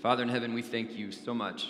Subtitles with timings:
[0.00, 1.66] Father in heaven, we thank you so much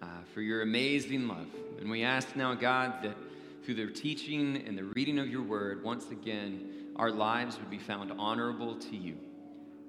[0.00, 1.46] uh, for your amazing love.
[1.78, 3.14] And we ask now, God, that
[3.62, 7.78] through the teaching and the reading of your word, once again, our lives would be
[7.78, 9.14] found honorable to you.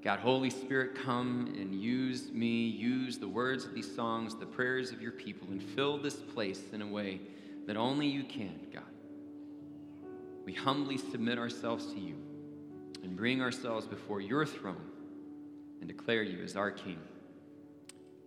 [0.03, 4.91] God, Holy Spirit, come and use me, use the words of these songs, the prayers
[4.91, 7.21] of your people, and fill this place in a way
[7.67, 8.83] that only you can, God.
[10.43, 12.15] We humbly submit ourselves to you
[13.01, 14.91] and bring ourselves before your throne
[15.79, 16.99] and declare you as our King.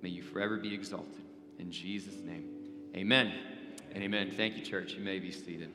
[0.04, 1.22] May you forever be exalted.
[1.58, 2.44] In Jesus' name,
[2.94, 3.32] amen
[3.94, 4.32] and amen.
[4.36, 4.92] Thank you, church.
[4.92, 5.70] You may be seated.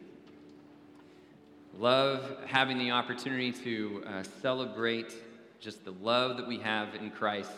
[1.79, 5.15] Love having the opportunity to uh, celebrate
[5.59, 7.49] just the love that we have in Christ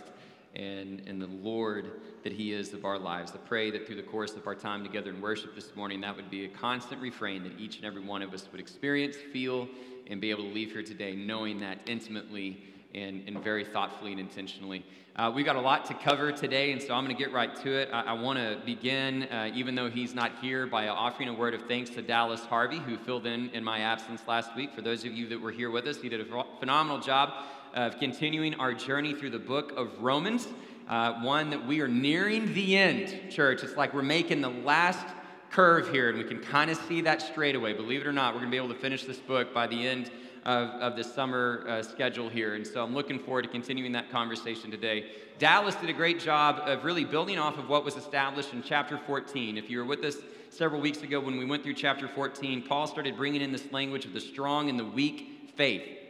[0.56, 1.92] and, and the Lord
[2.24, 3.34] that He is of our lives.
[3.34, 6.16] I pray that through the course of our time together in worship this morning, that
[6.16, 9.68] would be a constant refrain that each and every one of us would experience, feel,
[10.08, 12.64] and be able to leave here today knowing that intimately
[12.94, 14.86] and, and very thoughtfully and intentionally.
[15.16, 17.54] Uh, we've got a lot to cover today, and so I'm going to get right
[17.64, 17.90] to it.
[17.92, 21.54] I, I want to begin, uh, even though he's not here, by offering a word
[21.54, 24.74] of thanks to Dallas Harvey, who filled in in my absence last week.
[24.74, 27.34] For those of you that were here with us, he did a phenomenal job
[27.74, 30.48] of continuing our journey through the book of Romans.
[30.88, 33.64] Uh, one that we are nearing the end, church.
[33.64, 35.06] It's like we're making the last
[35.50, 37.74] curve here, and we can kind of see that straight away.
[37.74, 39.88] Believe it or not, we're going to be able to finish this book by the
[39.88, 40.10] end
[40.46, 42.56] of, of the summer uh, schedule here.
[42.56, 45.12] And so I'm looking forward to continuing that conversation today.
[45.38, 48.98] Dallas did a great job of really building off of what was established in chapter
[48.98, 49.58] 14.
[49.58, 50.18] If you were with us
[50.50, 54.06] several weeks ago when we went through chapter 14, Paul started bringing in this language
[54.06, 56.01] of the strong and the weak faith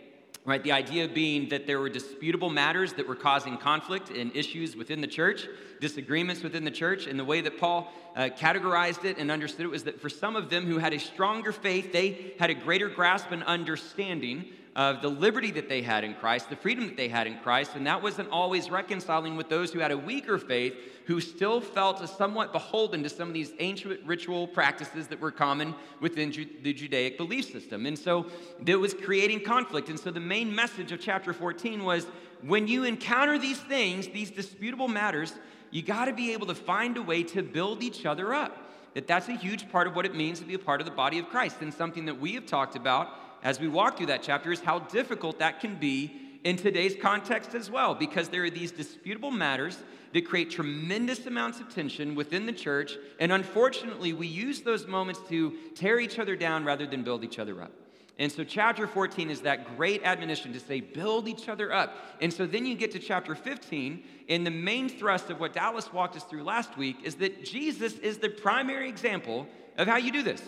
[0.44, 0.64] right?
[0.64, 5.02] The idea being that there were disputable matters that were causing conflict and issues within
[5.02, 5.48] the church,
[5.80, 7.06] disagreements within the church.
[7.06, 10.36] And the way that Paul uh, categorized it and understood it was that for some
[10.36, 15.02] of them who had a stronger faith, they had a greater grasp and understanding of
[15.02, 17.86] the liberty that they had in Christ, the freedom that they had in Christ, and
[17.88, 20.74] that wasn't always reconciling with those who had a weaker faith,
[21.06, 25.76] who still felt somewhat beholden to some of these ancient ritual practices that were common
[26.00, 27.86] within Ju- the Judaic belief system.
[27.86, 28.28] And so
[28.66, 29.90] it was creating conflict.
[29.90, 32.08] And so the main message of chapter 14 was
[32.42, 35.34] when you encounter these things, these disputable matters,
[35.70, 38.70] you got to be able to find a way to build each other up.
[38.94, 40.92] That that's a huge part of what it means to be a part of the
[40.92, 43.10] body of Christ, and something that we have talked about
[43.44, 46.12] as we walk through that chapter is how difficult that can be
[46.44, 49.78] in today's context as well, because there are these disputable matters
[50.14, 52.94] that create tremendous amounts of tension within the church.
[53.20, 57.40] And unfortunately, we use those moments to tear each other down rather than build each
[57.40, 57.72] other up.
[58.20, 61.96] And so, chapter 14 is that great admonition to say, build each other up.
[62.20, 65.92] And so, then you get to chapter 15, and the main thrust of what Dallas
[65.94, 69.48] walked us through last week is that Jesus is the primary example
[69.78, 70.42] of how you do this.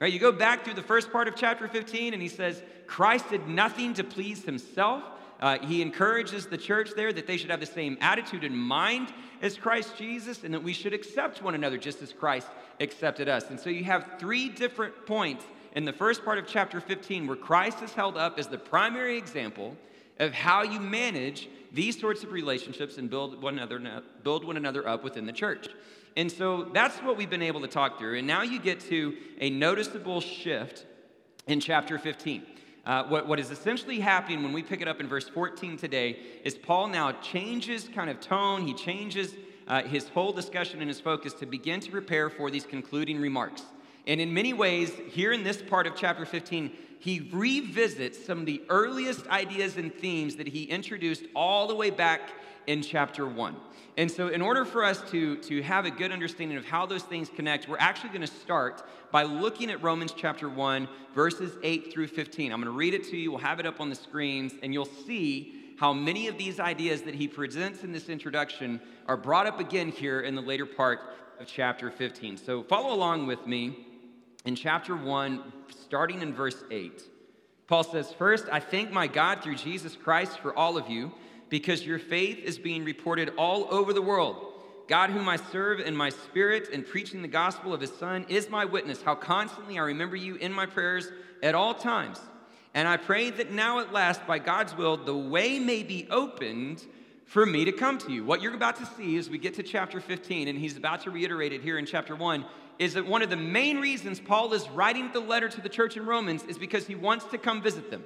[0.00, 0.12] Right?
[0.12, 3.48] You go back through the first part of chapter 15, and he says, Christ did
[3.48, 5.02] nothing to please himself.
[5.40, 9.12] Uh, he encourages the church there that they should have the same attitude and mind
[9.42, 12.48] as Christ Jesus, and that we should accept one another just as Christ
[12.80, 13.48] accepted us.
[13.50, 17.36] And so you have three different points in the first part of chapter 15 where
[17.36, 19.76] Christ is held up as the primary example
[20.18, 24.88] of how you manage these sorts of relationships and build one another, build one another
[24.88, 25.68] up within the church.
[26.16, 28.18] And so that's what we've been able to talk through.
[28.18, 30.86] And now you get to a noticeable shift
[31.46, 32.42] in chapter 15.
[32.86, 36.16] Uh, what, what is essentially happening when we pick it up in verse 14 today
[36.44, 39.34] is Paul now changes kind of tone, he changes
[39.66, 43.62] uh, his whole discussion and his focus to begin to prepare for these concluding remarks.
[44.06, 48.46] And in many ways, here in this part of chapter 15, he revisits some of
[48.46, 52.30] the earliest ideas and themes that he introduced all the way back
[52.66, 53.56] in chapter 1.
[53.98, 57.02] And so, in order for us to, to have a good understanding of how those
[57.02, 61.92] things connect, we're actually going to start by looking at Romans chapter 1, verses 8
[61.92, 62.52] through 15.
[62.52, 64.74] I'm going to read it to you, we'll have it up on the screens, and
[64.74, 69.46] you'll see how many of these ideas that he presents in this introduction are brought
[69.46, 71.00] up again here in the later part
[71.40, 72.36] of chapter 15.
[72.36, 73.86] So, follow along with me
[74.44, 77.02] in chapter 1, starting in verse 8.
[77.66, 81.12] Paul says, First, I thank my God through Jesus Christ for all of you
[81.48, 84.52] because your faith is being reported all over the world.
[84.88, 88.48] God, whom I serve in my spirit and preaching the gospel of his Son, is
[88.48, 91.08] my witness, how constantly I remember you in my prayers
[91.42, 92.20] at all times.
[92.72, 96.84] And I pray that now at last, by God's will, the way may be opened
[97.24, 98.24] for me to come to you.
[98.24, 101.10] What you're about to see as we get to chapter 15, and he's about to
[101.10, 102.44] reiterate it here in chapter 1,
[102.78, 105.96] is that one of the main reasons Paul is writing the letter to the church
[105.96, 108.04] in Romans is because he wants to come visit them.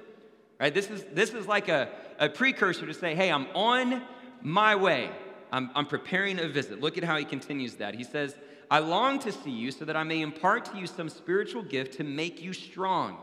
[0.61, 0.71] Right?
[0.71, 4.03] This is, this is like a, a precursor to say, hey, I'm on
[4.43, 5.09] my way.
[5.51, 6.79] I'm, I'm preparing a visit.
[6.79, 7.95] Look at how he continues that.
[7.95, 8.35] He says,
[8.69, 11.97] I long to see you so that I may impart to you some spiritual gift
[11.97, 13.17] to make you strong.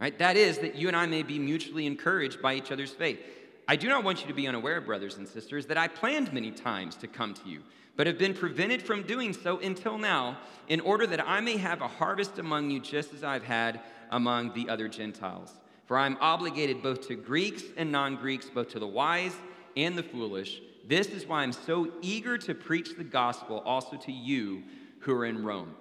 [0.00, 0.16] Right?
[0.20, 3.18] That is, that you and I may be mutually encouraged by each other's faith.
[3.66, 6.52] I do not want you to be unaware, brothers and sisters, that I planned many
[6.52, 7.62] times to come to you,
[7.96, 10.38] but have been prevented from doing so until now,
[10.68, 13.80] in order that I may have a harvest among you just as I've had
[14.12, 15.52] among the other Gentiles.
[15.90, 19.34] For I am obligated both to Greeks and non Greeks, both to the wise
[19.76, 20.60] and the foolish.
[20.86, 24.62] This is why I'm so eager to preach the gospel also to you
[25.00, 25.74] who are in Rome.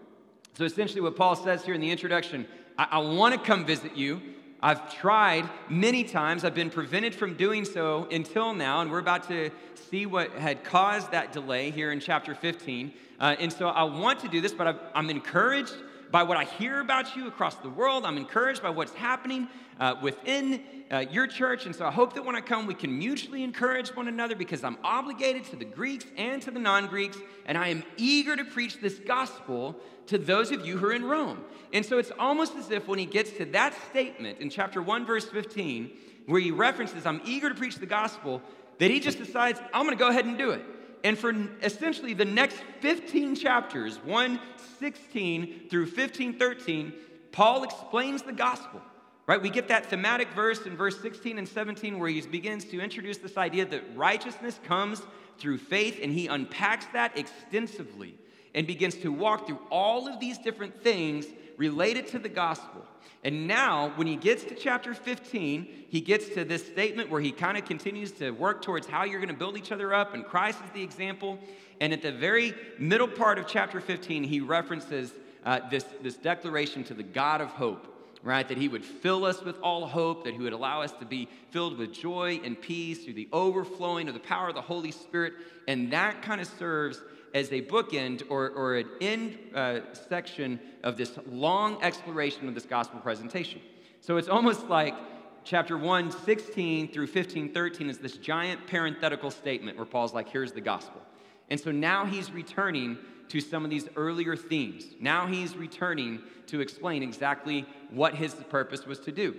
[0.58, 3.96] So essentially, what Paul says here in the introduction I, I want to come visit
[3.96, 4.20] you.
[4.64, 6.44] I've tried many times.
[6.44, 10.64] I've been prevented from doing so until now, and we're about to see what had
[10.64, 12.92] caused that delay here in chapter 15.
[13.20, 15.76] Uh, and so I want to do this, but i I'm encouraged
[16.12, 18.06] by what I hear about you across the world.
[18.06, 19.48] I'm encouraged by what's happening
[19.80, 20.62] uh, within
[20.92, 21.66] uh, your church.
[21.66, 24.64] And so I hope that when I come, we can mutually encourage one another because
[24.64, 27.18] I'm obligated to the Greeks and to the non Greeks.
[27.46, 29.76] And I am eager to preach this gospel
[30.08, 31.44] to those of you who are in Rome.
[31.72, 35.06] And so it's almost as if when he gets to that statement in chapter 1,
[35.06, 35.92] verse 15,
[36.26, 38.42] where he references, I'm eager to preach the gospel,
[38.80, 40.66] that he just decides, I'm going to go ahead and do it.
[41.04, 44.40] And for essentially the next 15 chapters, 1
[44.80, 46.94] 16 through 15 13,
[47.32, 48.82] Paul explains the gospel.
[49.28, 49.42] Right?
[49.42, 53.18] We get that thematic verse in verse 16 and 17 where he begins to introduce
[53.18, 55.04] this idea that righteousness comes
[55.38, 58.18] through faith, and he unpacks that extensively
[58.56, 61.26] and begins to walk through all of these different things
[61.60, 62.84] related to the gospel.
[63.24, 67.34] And now, when he gets to chapter 15, he gets to this statement where he
[67.34, 70.26] kind of continues to work towards how you're going to build each other up, and
[70.26, 71.38] Christ is the example.
[71.82, 75.12] And at the very middle part of chapter 15, he references
[75.46, 78.48] uh, this, this declaration to the God of hope, right?
[78.48, 81.28] That he would fill us with all hope, that he would allow us to be
[81.52, 85.34] filled with joy and peace through the overflowing of the power of the Holy Spirit.
[85.68, 87.02] And that kind of serves
[87.34, 92.66] as a bookend or, or an end uh, section of this long exploration of this
[92.66, 93.62] gospel presentation.
[94.02, 94.96] So it's almost like
[95.44, 100.52] chapter 1, 16 through 15, 13 is this giant parenthetical statement where Paul's like, here's
[100.52, 101.02] the gospel.
[101.50, 102.98] And so now he's returning
[103.30, 104.86] to some of these earlier themes.
[105.00, 109.36] Now he's returning to explain exactly what his purpose was to do.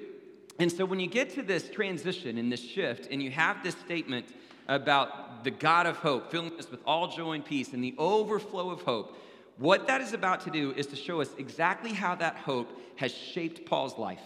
[0.59, 3.75] And so when you get to this transition and this shift, and you have this
[3.77, 4.27] statement
[4.71, 8.71] about the God of hope, filling us with all joy and peace and the overflow
[8.71, 9.19] of hope.
[9.59, 13.13] What that is about to do is to show us exactly how that hope has
[13.13, 14.23] shaped Paul's life.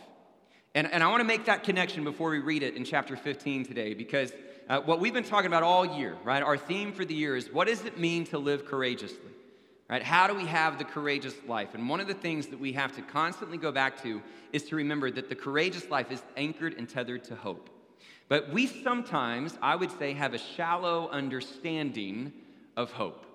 [0.75, 3.65] And, and I want to make that connection before we read it in chapter 15
[3.65, 4.33] today, because
[4.69, 6.43] uh, what we've been talking about all year, right?
[6.43, 9.19] Our theme for the year is what does it mean to live courageously?
[9.89, 10.03] Right?
[10.03, 11.75] How do we have the courageous life?
[11.75, 14.77] And one of the things that we have to constantly go back to is to
[14.77, 17.69] remember that the courageous life is anchored and tethered to hope.
[18.29, 22.33] But we sometimes, I would say, have a shallow understanding
[22.77, 23.27] of hope,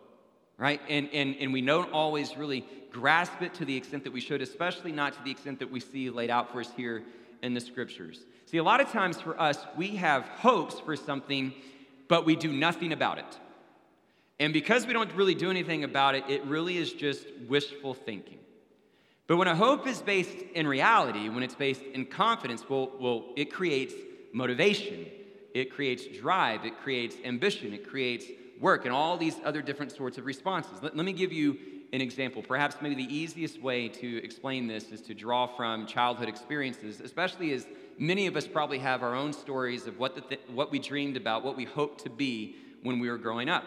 [0.57, 0.81] right?
[0.89, 4.41] And, and, and we don't always really grasp it to the extent that we should,
[4.41, 7.03] especially not to the extent that we see laid out for us here
[7.43, 8.25] in the scriptures.
[8.47, 11.53] See, a lot of times for us, we have hopes for something,
[12.07, 13.39] but we do nothing about it.
[14.39, 18.39] And because we don't really do anything about it, it really is just wishful thinking.
[19.27, 23.25] But when a hope is based in reality, when it's based in confidence, well, well
[23.35, 23.93] it creates
[24.31, 25.05] motivation,
[25.53, 28.25] it creates drive, it creates ambition, it creates
[28.59, 30.81] work, and all these other different sorts of responses.
[30.81, 31.57] Let, let me give you
[31.91, 32.43] an example.
[32.43, 37.51] Perhaps maybe the easiest way to explain this is to draw from childhood experiences, especially
[37.53, 37.65] as
[37.97, 41.43] many of us probably have our own stories of what, th- what we dreamed about,
[41.43, 43.63] what we hoped to be when we were growing up.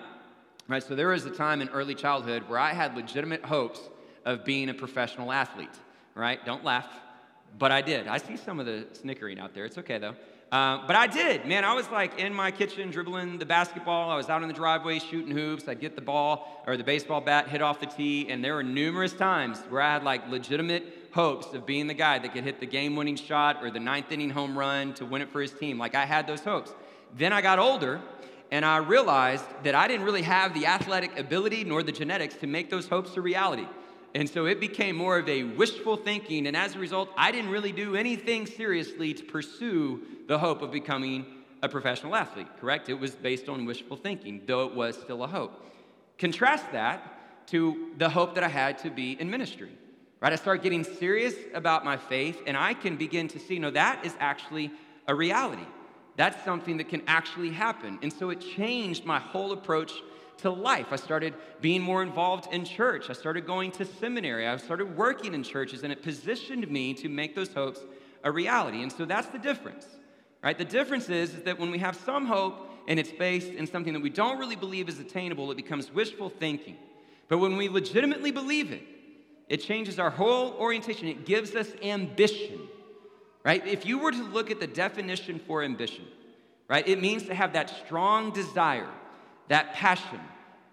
[0.68, 0.82] Right?
[0.82, 3.80] So there was a time in early childhood where I had legitimate hopes
[4.24, 5.74] of being a professional athlete.
[6.14, 6.44] Right?
[6.44, 6.88] Don't laugh,
[7.58, 8.06] but I did.
[8.06, 9.64] I see some of the snickering out there.
[9.64, 10.14] It's okay though.
[10.52, 11.64] Uh, but I did, man.
[11.64, 14.10] I was like in my kitchen dribbling the basketball.
[14.10, 15.66] I was out in the driveway shooting hoops.
[15.66, 18.28] I'd get the ball or the baseball bat hit off the tee.
[18.28, 22.18] And there were numerous times where I had like legitimate hopes of being the guy
[22.18, 25.22] that could hit the game winning shot or the ninth inning home run to win
[25.22, 25.78] it for his team.
[25.78, 26.74] Like I had those hopes.
[27.16, 28.02] Then I got older
[28.50, 32.46] and I realized that I didn't really have the athletic ability nor the genetics to
[32.46, 33.66] make those hopes a reality.
[34.14, 36.46] And so it became more of a wishful thinking.
[36.46, 40.70] And as a result, I didn't really do anything seriously to pursue the hope of
[40.70, 41.24] becoming
[41.62, 42.88] a professional athlete, correct?
[42.88, 45.64] It was based on wishful thinking, though it was still a hope.
[46.18, 49.70] Contrast that to the hope that I had to be in ministry,
[50.20, 50.32] right?
[50.32, 54.04] I start getting serious about my faith, and I can begin to see, no, that
[54.04, 54.70] is actually
[55.06, 55.66] a reality.
[56.16, 57.98] That's something that can actually happen.
[58.02, 59.92] And so it changed my whole approach
[60.42, 60.88] to life.
[60.90, 63.10] I started being more involved in church.
[63.10, 64.46] I started going to seminary.
[64.46, 67.80] I started working in churches, and it positioned me to make those hopes
[68.22, 68.82] a reality.
[68.82, 69.86] And so that's the difference,
[70.42, 70.56] right?
[70.56, 73.92] The difference is, is that when we have some hope and it's based in something
[73.92, 76.76] that we don't really believe is attainable, it becomes wishful thinking.
[77.28, 78.82] But when we legitimately believe it,
[79.48, 81.08] it changes our whole orientation.
[81.08, 82.60] It gives us ambition,
[83.44, 83.66] right?
[83.66, 86.04] If you were to look at the definition for ambition,
[86.68, 86.86] right?
[86.86, 88.88] It means to have that strong desire,
[89.48, 90.20] that passion,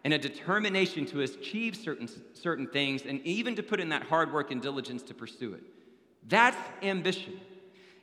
[0.03, 4.32] and a determination to achieve certain, certain things, and even to put in that hard
[4.34, 5.63] work and diligence to pursue it.
[6.27, 7.39] That's ambition.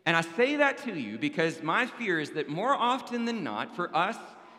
[0.04, 3.74] And I say that to you because my fear is that more often than not,
[3.74, 4.16] for us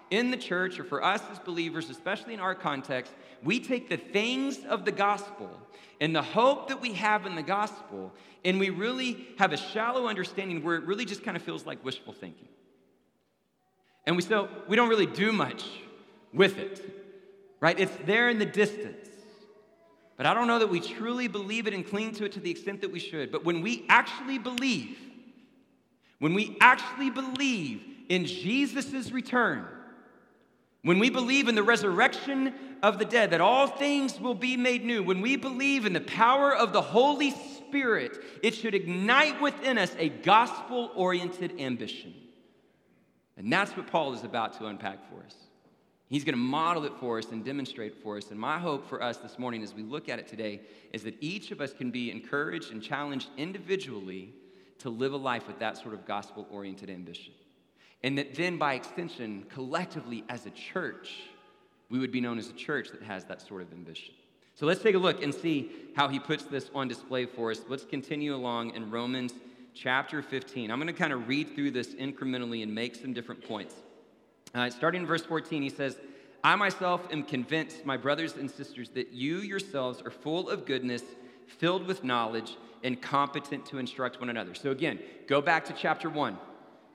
[0.10, 3.14] in the church or for us as believers, especially in our context,
[3.44, 5.50] we take the things of the gospel
[6.00, 8.14] and the hope that we have in the gospel,
[8.46, 11.84] and we really have a shallow understanding where it really just kind of feels like
[11.84, 12.48] wishful thinking.
[14.06, 15.66] And we so we don't really do much
[16.34, 16.97] with it.
[17.60, 17.80] Right?
[17.80, 19.08] It's there in the distance.
[20.16, 22.50] But I don't know that we truly believe it and cling to it to the
[22.50, 23.32] extent that we should.
[23.32, 24.98] But when we actually believe,
[26.20, 29.66] when we actually believe in Jesus' return,
[30.82, 34.84] when we believe in the resurrection of the dead, that all things will be made
[34.86, 39.78] new, when we believe in the power of the Holy Spirit, it should ignite within
[39.78, 42.14] us a gospel oriented ambition.
[43.36, 45.36] And that's what Paul is about to unpack for us.
[46.10, 48.32] He's going to model it for us and demonstrate for us.
[48.32, 50.62] And my hope for us this morning as we look at it today
[50.94, 54.34] is that each of us can be encouraged and challenged individually
[54.80, 57.34] to live a life with that sort of gospel oriented ambition.
[58.04, 61.24] And that then, by extension, collectively as a church,
[61.90, 64.14] we would be known as a church that has that sort of ambition.
[64.56, 67.62] So let's take a look and see how he puts this on display for us.
[67.68, 69.34] Let's continue along in Romans
[69.74, 70.72] chapter 15.
[70.72, 73.76] I'm going to kind of read through this incrementally and make some different points.
[74.58, 75.98] Uh, starting in verse 14, he says,
[76.44, 81.04] I myself am convinced, my brothers and sisters, that you yourselves are full of goodness,
[81.46, 84.56] filled with knowledge, and competent to instruct one another.
[84.56, 86.38] So, again, go back to chapter 1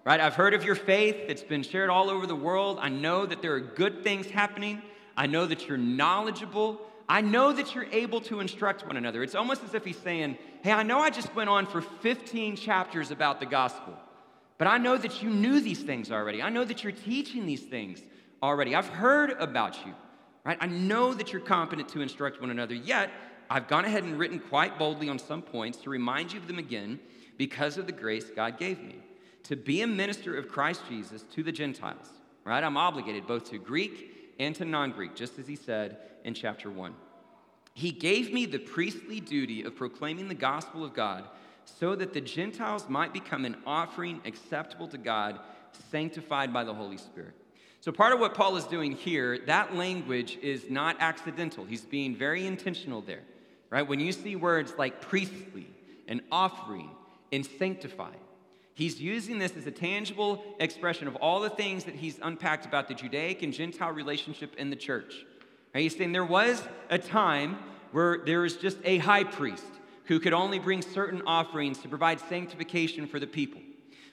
[0.04, 0.18] right?
[0.18, 2.78] I've heard of your faith, it's been shared all over the world.
[2.80, 4.82] I know that there are good things happening.
[5.16, 6.80] I know that you're knowledgeable.
[7.08, 9.22] I know that you're able to instruct one another.
[9.22, 12.56] It's almost as if he's saying, Hey, I know I just went on for 15
[12.56, 13.96] chapters about the gospel,
[14.62, 16.40] but I know that you knew these things already.
[16.40, 18.00] I know that you're teaching these things
[18.40, 18.76] already.
[18.76, 19.92] I've heard about you,
[20.44, 20.56] right?
[20.60, 23.10] I know that you're competent to instruct one another, yet
[23.50, 26.60] I've gone ahead and written quite boldly on some points to remind you of them
[26.60, 27.00] again
[27.38, 29.00] because of the grace God gave me
[29.42, 32.10] to be a minister of Christ Jesus to the Gentiles,
[32.44, 32.62] right?
[32.62, 36.70] I'm obligated both to Greek and to non Greek, just as he said in chapter
[36.70, 36.94] 1.
[37.74, 41.24] He gave me the priestly duty of proclaiming the gospel of God
[41.64, 45.40] so that the Gentiles might become an offering acceptable to God,
[45.90, 47.34] sanctified by the Holy Spirit.
[47.80, 51.64] So, part of what Paul is doing here, that language is not accidental.
[51.64, 53.22] He's being very intentional there,
[53.70, 53.86] right?
[53.86, 55.66] When you see words like priestly
[56.06, 56.90] and offering
[57.32, 58.18] and sanctified,
[58.74, 62.88] He's using this as a tangible expression of all the things that he's unpacked about
[62.88, 65.14] the Judaic and Gentile relationship in the church.
[65.74, 65.82] Right?
[65.82, 67.58] He's saying there was a time
[67.92, 69.64] where there was just a high priest
[70.12, 73.62] who could only bring certain offerings to provide sanctification for the people.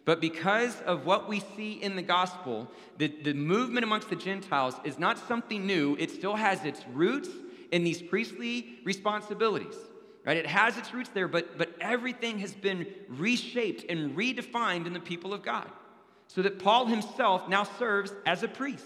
[0.05, 4.75] But because of what we see in the gospel, the, the movement amongst the Gentiles
[4.85, 5.97] is not something new.
[5.99, 7.27] It still has its roots
[7.73, 9.75] in these priestly responsibilities
[10.25, 10.35] right?
[10.37, 14.99] It has its roots there, but, but everything has been reshaped and redefined in the
[14.99, 15.67] people of God.
[16.27, 18.85] So that Paul himself now serves as a priest,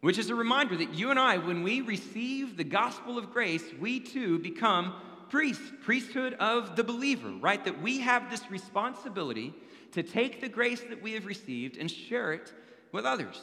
[0.00, 3.62] which is a reminder that you and I, when we receive the gospel of grace,
[3.80, 4.92] we too become
[5.30, 7.64] priests, priesthood of the believer, right?
[7.64, 9.54] That we have this responsibility
[9.92, 12.52] to take the grace that we have received and share it
[12.92, 13.40] with others.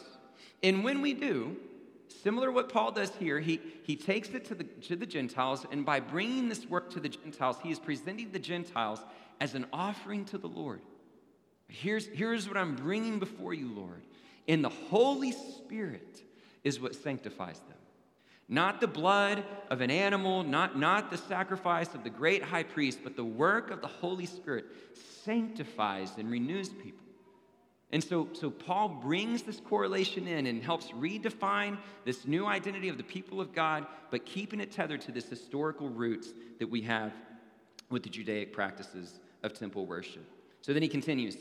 [0.62, 1.58] And when we do,
[2.10, 5.66] Similar to what Paul does here, he, he takes it to the, to the Gentiles,
[5.72, 9.02] and by bringing this work to the Gentiles, he is presenting the Gentiles
[9.40, 10.82] as an offering to the Lord.
[11.68, 14.04] Here's, here's what I'm bringing before you, Lord.
[14.48, 16.24] And the Holy Spirit
[16.64, 17.77] is what sanctifies them.
[18.50, 23.00] Not the blood of an animal, not, not the sacrifice of the great high priest,
[23.04, 24.66] but the work of the Holy Spirit
[25.26, 27.06] sanctifies and renews people.
[27.92, 32.98] And so, so Paul brings this correlation in and helps redefine this new identity of
[32.98, 37.14] the people of God, but keeping it tethered to this historical roots that we have
[37.90, 40.26] with the Judaic practices of temple worship.
[40.62, 41.38] So then he continues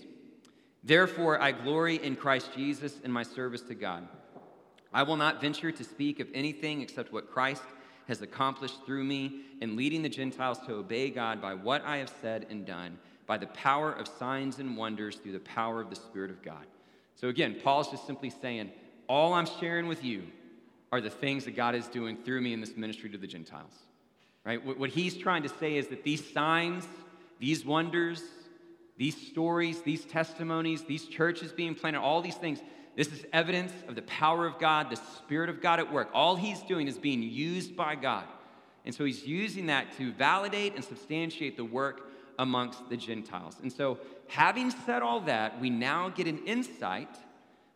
[0.85, 4.07] Therefore, I glory in Christ Jesus in my service to God.
[4.97, 7.61] I will not venture to speak of anything except what Christ
[8.09, 12.11] has accomplished through me in leading the Gentiles to obey God by what I have
[12.23, 15.97] said and done by the power of signs and wonders through the power of the
[15.97, 16.65] Spirit of God.
[17.15, 18.73] So again, Paul's just simply saying,
[19.07, 20.23] all I'm sharing with you
[20.91, 23.75] are the things that God is doing through me in this ministry to the Gentiles.
[24.47, 24.65] Right?
[24.65, 26.87] What he's trying to say is that these signs,
[27.39, 28.23] these wonders,
[28.97, 32.61] these stories, these testimonies, these churches being planted, all these things,
[32.97, 36.09] this is evidence of the power of God, the Spirit of God at work.
[36.15, 38.25] All he's doing is being used by God.
[38.87, 43.57] And so he's using that to validate and substantiate the work amongst the Gentiles.
[43.63, 43.99] And so,
[44.29, 47.09] having said all that, we now get an insight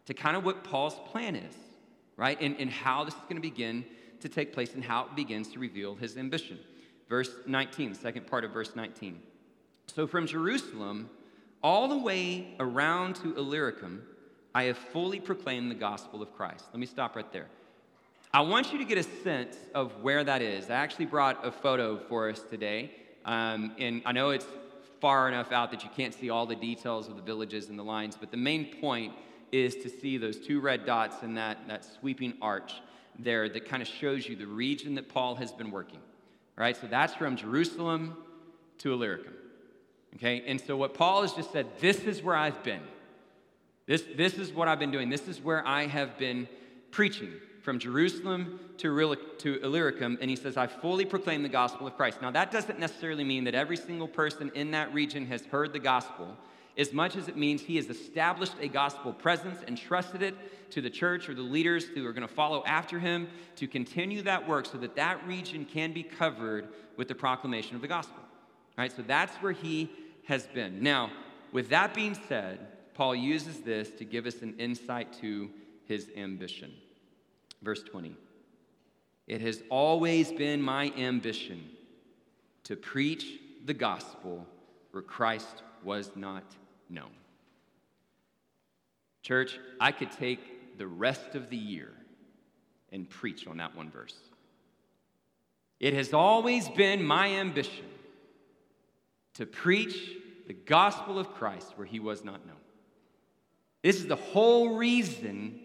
[0.07, 1.55] to kind of what Paul's plan is,
[2.17, 2.41] right?
[2.41, 3.85] And, and how this is going to begin
[4.21, 6.59] to take place and how it begins to reveal his ambition.
[7.09, 9.21] Verse 19, second part of verse 19.
[9.89, 11.11] So from Jerusalem
[11.63, 14.03] all the way around to Illyricum,
[14.55, 16.65] I have fully proclaimed the gospel of Christ.
[16.73, 17.47] Let me stop right there.
[18.33, 20.71] I want you to get a sense of where that is.
[20.71, 22.93] I actually brought a photo for us today.
[23.25, 24.47] Um, and I know it's
[25.01, 27.83] far enough out that you can't see all the details of the villages and the
[27.83, 29.15] lines, but the main point
[29.51, 32.75] is to see those two red dots and that, that sweeping arch
[33.19, 36.01] there that kind of shows you the region that Paul has been working.
[36.57, 38.17] Right, so that's from Jerusalem
[38.79, 39.33] to Illyricum.
[40.17, 42.83] Okay, and so what Paul has just said, this is where I've been.
[43.91, 45.09] This, this is what I've been doing.
[45.11, 46.47] This is where I have been
[46.93, 47.33] preaching
[47.63, 52.23] from Jerusalem to, to Illyricum, and he says, I fully proclaim the gospel of Christ.
[52.23, 55.81] Now, that doesn't necessarily mean that every single person in that region has heard the
[55.81, 56.37] gospel,
[56.79, 60.37] as much as it means he has established a gospel presence and trusted it
[60.71, 64.23] to the church or the leaders who are going to follow after him to continue
[64.23, 68.21] that work so that that region can be covered with the proclamation of the gospel.
[68.21, 69.91] All right, so that's where he
[70.27, 70.81] has been.
[70.81, 71.11] Now,
[71.51, 75.51] with that being said, Paul uses this to give us an insight to
[75.87, 76.73] his ambition.
[77.63, 78.17] Verse 20
[79.27, 81.65] It has always been my ambition
[82.65, 84.47] to preach the gospel
[84.93, 86.45] where Christ was not
[86.89, 87.11] known.
[89.23, 91.93] Church, I could take the rest of the year
[92.91, 94.17] and preach on that one verse.
[95.79, 97.87] It has always been my ambition
[99.35, 100.13] to preach
[100.47, 102.60] the gospel of Christ where he was not known.
[103.83, 105.59] This is the whole reason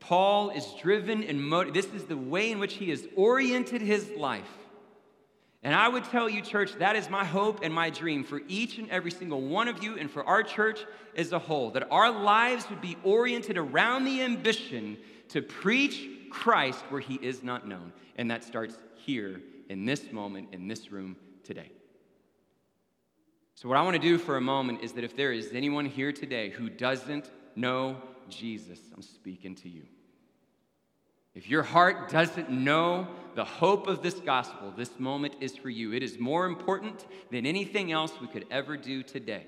[0.00, 1.84] Paul is driven and motivated.
[1.84, 4.50] This is the way in which he has oriented his life.
[5.62, 8.78] And I would tell you, church, that is my hope and my dream for each
[8.78, 10.80] and every single one of you and for our church
[11.16, 14.98] as a whole, that our lives would be oriented around the ambition
[15.28, 17.92] to preach Christ where he is not known.
[18.16, 21.70] And that starts here in this moment, in this room today.
[23.54, 25.86] So, what I want to do for a moment is that if there is anyone
[25.86, 27.96] here today who doesn't know
[28.28, 29.82] Jesus, I'm speaking to you.
[31.34, 35.94] If your heart doesn't know the hope of this gospel, this moment is for you.
[35.94, 39.46] It is more important than anything else we could ever do today.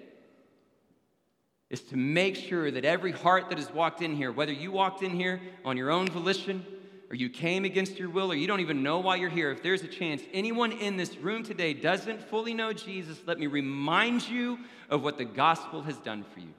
[1.69, 5.03] Is to make sure that every heart that has walked in here, whether you walked
[5.03, 6.65] in here on your own volition,
[7.11, 9.63] or you came against your will, or you don't even know why you're here, if
[9.63, 14.27] there's a chance anyone in this room today doesn't fully know Jesus, let me remind
[14.27, 16.55] you of what the gospel has done for you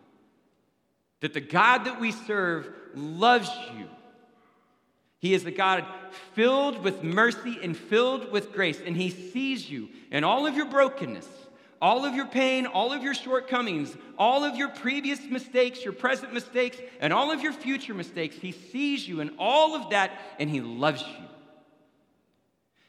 [1.22, 3.88] that the God that we serve loves you.
[5.20, 5.86] He is a God
[6.34, 10.68] filled with mercy and filled with grace, and He sees you and all of your
[10.68, 11.28] brokenness,
[11.82, 16.34] all of your pain, all of your shortcomings, all of your previous mistakes, your present
[16.34, 18.36] mistakes, and all of your future mistakes.
[18.36, 21.26] He sees you and all of that, and He loves you.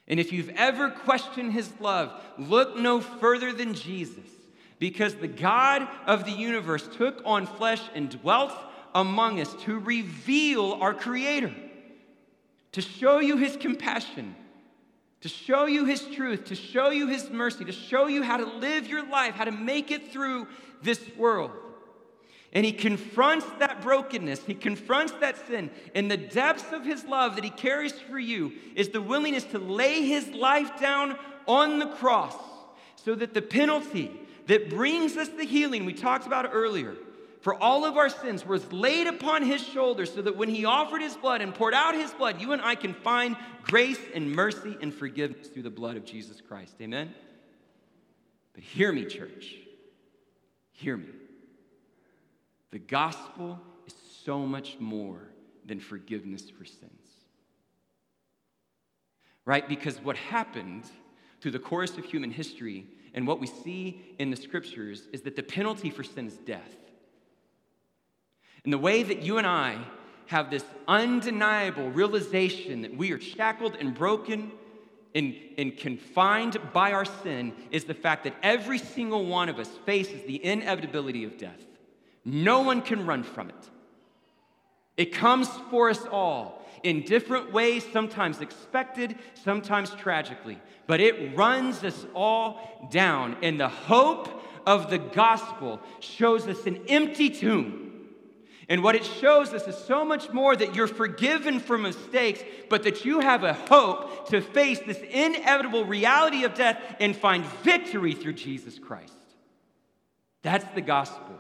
[0.09, 4.29] And if you've ever questioned His love, look no further than Jesus
[4.79, 8.53] because the God of the universe took on flesh and dwelt
[8.95, 11.55] among us to reveal our Creator,
[12.73, 14.35] to show you His compassion,
[15.21, 18.47] to show you His truth, to show you His mercy, to show you how to
[18.47, 20.47] live your life, how to make it through
[20.83, 21.53] this world.
[22.53, 25.71] And he confronts that brokenness, he confronts that sin.
[25.95, 29.59] In the depths of his love that he carries for you is the willingness to
[29.59, 32.35] lay his life down on the cross
[32.95, 34.11] so that the penalty
[34.47, 36.97] that brings us the healing we talked about earlier
[37.47, 41.01] for all of our sins was laid upon his shoulders so that when he offered
[41.01, 44.77] his blood and poured out his blood, you and I can find grace and mercy
[44.81, 46.75] and forgiveness through the blood of Jesus Christ.
[46.81, 47.15] Amen?
[48.53, 49.55] But hear me, church.
[50.73, 51.07] Hear me.
[52.73, 55.21] The gospel is so much more
[55.65, 56.91] than forgiveness for sins.
[59.45, 59.69] Right?
[59.69, 60.83] Because what happened
[61.47, 65.37] through the course of human history and what we see in the scriptures is that
[65.37, 66.75] the penalty for sin is death.
[68.65, 69.79] And the way that you and I
[70.27, 74.51] have this undeniable realization that we are shackled and broken
[75.15, 79.71] and, and confined by our sin is the fact that every single one of us
[79.87, 81.65] faces the inevitability of death.
[82.25, 83.71] No one can run from it.
[84.97, 90.59] It comes for us all in different ways, sometimes expected, sometimes tragically.
[90.87, 93.37] But it runs us all down.
[93.43, 97.83] And the hope of the gospel shows us an empty tomb.
[98.69, 102.83] And what it shows us is so much more that you're forgiven for mistakes, but
[102.83, 108.13] that you have a hope to face this inevitable reality of death and find victory
[108.13, 109.13] through Jesus Christ.
[110.43, 111.39] That's the gospel.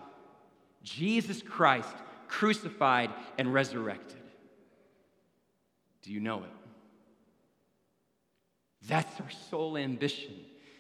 [0.85, 1.95] Jesus Christ
[2.29, 4.21] crucified, and resurrected.
[6.07, 6.51] Do you know it?
[8.87, 10.35] That's our sole ambition.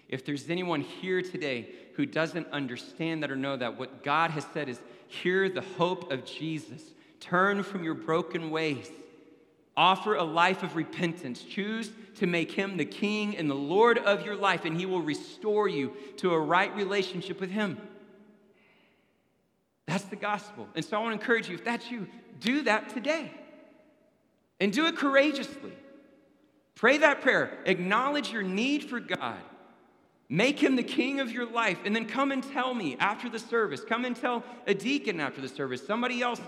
[0.09, 4.47] If there's anyone here today who doesn't understand that or know that, what God has
[4.55, 6.81] said is hear the hope of Jesus.
[7.19, 8.89] Turn from your broken ways.
[9.77, 11.43] Offer a life of repentance.
[11.43, 15.03] Choose to make him the king and the Lord of your life, and he will
[15.03, 17.79] restore you to a right relationship with him.
[19.87, 20.69] That's the gospel.
[20.77, 22.07] And so I want to encourage you if that's you,
[22.39, 23.33] do that today.
[24.61, 25.73] And do it courageously.
[26.75, 27.59] Pray that prayer.
[27.65, 29.41] Acknowledge your need for God.
[30.29, 31.79] Make him the king of your life.
[31.85, 33.83] And then come and tell me after the service.
[33.83, 35.87] Come and tell a deacon after the service.
[35.87, 36.41] Somebody else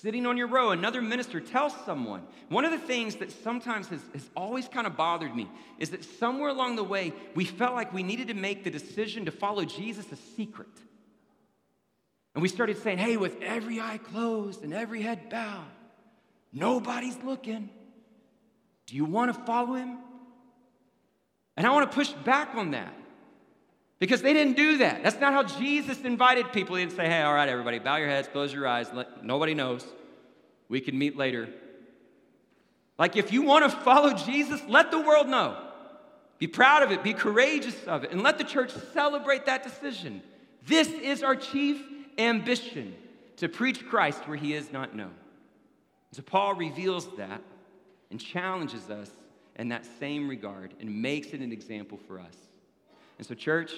[0.00, 1.40] sitting on your row, another minister.
[1.40, 2.22] Tell someone.
[2.48, 6.04] One of the things that sometimes has, has always kind of bothered me is that
[6.04, 9.64] somewhere along the way, we felt like we needed to make the decision to follow
[9.64, 10.68] Jesus a secret.
[12.34, 15.64] And we started saying, hey, with every eye closed and every head bowed,
[16.54, 17.68] nobody's looking.
[18.86, 19.98] Do you want to follow him?
[21.56, 22.94] And I want to push back on that
[23.98, 25.02] because they didn't do that.
[25.02, 26.76] That's not how Jesus invited people.
[26.76, 29.54] He didn't say, hey, all right, everybody, bow your heads, close your eyes, let, nobody
[29.54, 29.84] knows.
[30.68, 31.48] We can meet later.
[32.98, 35.56] Like, if you want to follow Jesus, let the world know.
[36.38, 40.22] Be proud of it, be courageous of it, and let the church celebrate that decision.
[40.66, 41.80] This is our chief
[42.18, 42.94] ambition
[43.36, 45.14] to preach Christ where he is not known.
[46.14, 47.42] So, Paul reveals that
[48.12, 49.10] and challenges us
[49.56, 52.36] in that same regard and makes it an example for us.
[53.18, 53.72] And so, church,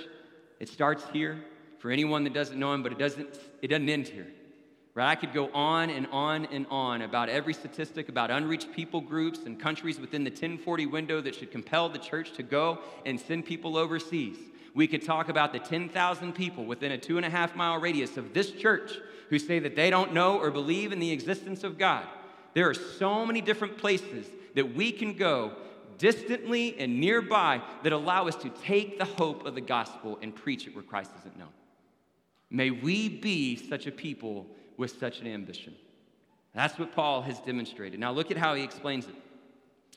[0.60, 1.42] it starts here
[1.78, 4.26] for anyone that doesn't know him, but it doesn't, it doesn't end here.
[4.94, 5.10] Right?
[5.10, 9.40] I could go on and on and on about every statistic about unreached people groups
[9.46, 13.46] and countries within the 1040 window that should compel the church to go and send
[13.46, 14.36] people overseas.
[14.74, 18.18] We could talk about the 10,000 people within a two and a half mile radius
[18.18, 18.92] of this church
[19.30, 22.06] who say that they don't know or believe in the existence of God.
[22.56, 25.52] There are so many different places that we can go
[25.98, 30.66] distantly and nearby that allow us to take the hope of the gospel and preach
[30.66, 31.50] it where Christ isn't known.
[32.48, 34.46] May we be such a people
[34.78, 35.74] with such an ambition.
[36.54, 38.00] That's what Paul has demonstrated.
[38.00, 39.14] Now, look at how he explains it.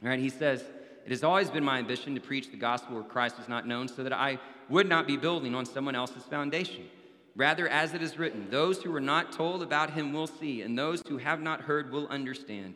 [0.03, 0.61] All right, he says,
[1.05, 3.87] It has always been my ambition to preach the gospel where Christ was not known
[3.87, 6.89] so that I would not be building on someone else's foundation.
[7.35, 10.77] Rather, as it is written, those who were not told about him will see, and
[10.77, 12.73] those who have not heard will understand.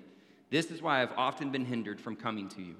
[0.49, 2.75] This is why I've often been hindered from coming to you.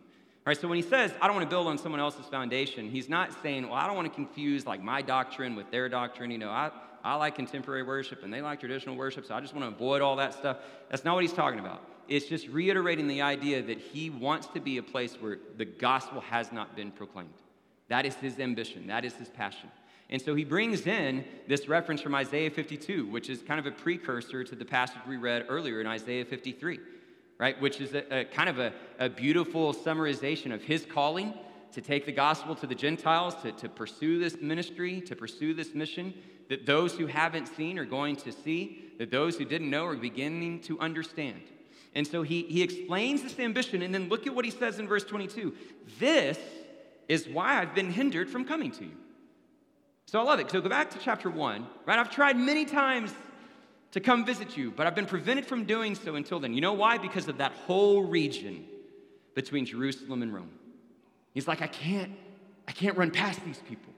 [0.46, 2.90] All right, so when he says, I don't want to build on someone else's foundation,
[2.90, 6.32] he's not saying, well, I don't want to confuse like my doctrine with their doctrine.
[6.32, 6.70] You know, I,
[7.02, 10.02] I like contemporary worship and they like traditional worship, so I just want to avoid
[10.02, 10.58] all that stuff.
[10.90, 11.82] That's not what he's talking about.
[12.10, 16.20] It's just reiterating the idea that he wants to be a place where the gospel
[16.20, 17.30] has not been proclaimed.
[17.88, 19.72] That is his ambition, that is his passion.
[20.14, 23.72] And so he brings in this reference from Isaiah 52, which is kind of a
[23.72, 26.80] precursor to the passage we read earlier in Isaiah 53
[27.40, 27.60] right?
[27.60, 31.34] Which is a, a kind of a, a, beautiful summarization of his calling
[31.74, 35.74] to take the gospel to the Gentiles, to, to pursue this ministry, to pursue this
[35.74, 36.14] mission,
[36.50, 39.96] that those who haven't seen are going to see, that those who didn't know are
[39.96, 41.42] beginning to understand.
[41.96, 44.88] And so he, he explains this ambition, and then look at what he says in
[44.88, 45.54] verse 22
[46.00, 46.40] This
[47.10, 49.03] is why I've been hindered from coming to you.
[50.14, 50.52] So I love it.
[50.52, 51.98] So go back to chapter 1, right?
[51.98, 53.12] I've tried many times
[53.94, 56.54] to come visit you, but I've been prevented from doing so until then.
[56.54, 57.00] You know why?
[57.00, 58.64] Because of that whole region
[59.34, 60.52] between Jerusalem and Rome.
[61.34, 62.12] He's like, I can't,
[62.68, 63.92] I can't run past these people.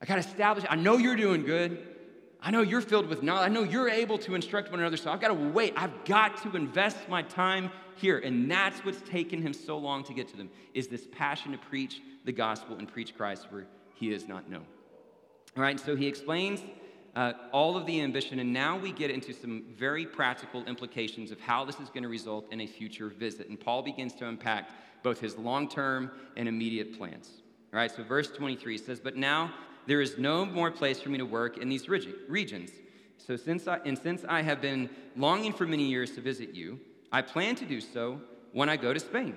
[0.00, 1.84] I gotta establish, I know you're doing good.
[2.40, 3.50] I know you're filled with knowledge.
[3.50, 4.96] I know you're able to instruct one another.
[4.96, 5.74] So I've got to wait.
[5.76, 8.18] I've got to invest my time here.
[8.18, 11.58] And that's what's taken him so long to get to them, is this passion to
[11.58, 14.64] preach the gospel and preach Christ where he is not known.
[15.56, 16.60] All right, so he explains
[17.16, 21.40] uh, all of the ambition, and now we get into some very practical implications of
[21.40, 23.48] how this is going to result in a future visit.
[23.48, 24.70] And Paul begins to unpack
[25.02, 27.42] both his long term and immediate plans.
[27.72, 29.52] All right, so verse 23 says, But now
[29.86, 32.70] there is no more place for me to work in these regions.
[33.18, 36.78] So since I, and since I have been longing for many years to visit you,
[37.10, 38.20] I plan to do so
[38.52, 39.34] when I go to Spain.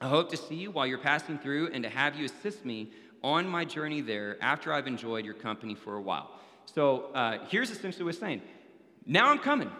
[0.00, 2.92] I hope to see you while you're passing through and to have you assist me
[3.24, 6.30] on my journey there after I've enjoyed your company for a while.
[6.66, 8.42] So uh, here's essentially what saying.
[9.06, 9.70] Now I'm coming,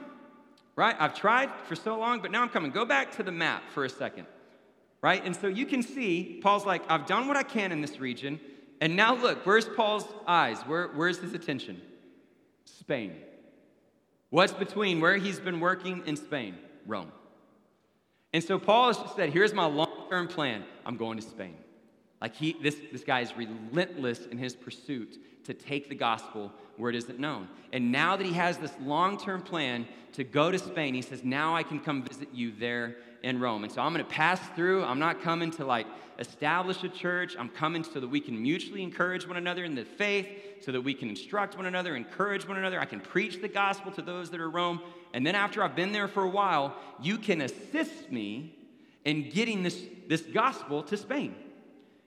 [0.74, 0.96] right?
[0.98, 2.70] I've tried for so long, but now I'm coming.
[2.70, 4.26] Go back to the map for a second,
[5.02, 5.22] right?
[5.24, 8.40] And so you can see Paul's like, I've done what I can in this region.
[8.80, 10.60] And now look, where's Paul's eyes?
[10.62, 11.80] Where, where's his attention?
[12.64, 13.12] Spain.
[14.30, 16.56] What's between where he's been working in Spain?
[16.86, 17.12] Rome.
[18.32, 20.64] And so Paul has just said, here's my long term plan.
[20.84, 21.54] I'm going to Spain.
[22.24, 26.88] Like he, this, this guy is relentless in his pursuit to take the gospel where
[26.88, 27.48] it isn't known.
[27.70, 31.22] And now that he has this long term plan to go to Spain, he says,
[31.22, 33.62] Now I can come visit you there in Rome.
[33.62, 34.84] And so I'm going to pass through.
[34.84, 35.86] I'm not coming to like
[36.18, 37.36] establish a church.
[37.38, 40.26] I'm coming so that we can mutually encourage one another in the faith,
[40.62, 42.80] so that we can instruct one another, encourage one another.
[42.80, 44.80] I can preach the gospel to those that are Rome.
[45.12, 48.56] And then after I've been there for a while, you can assist me
[49.04, 51.34] in getting this, this gospel to Spain.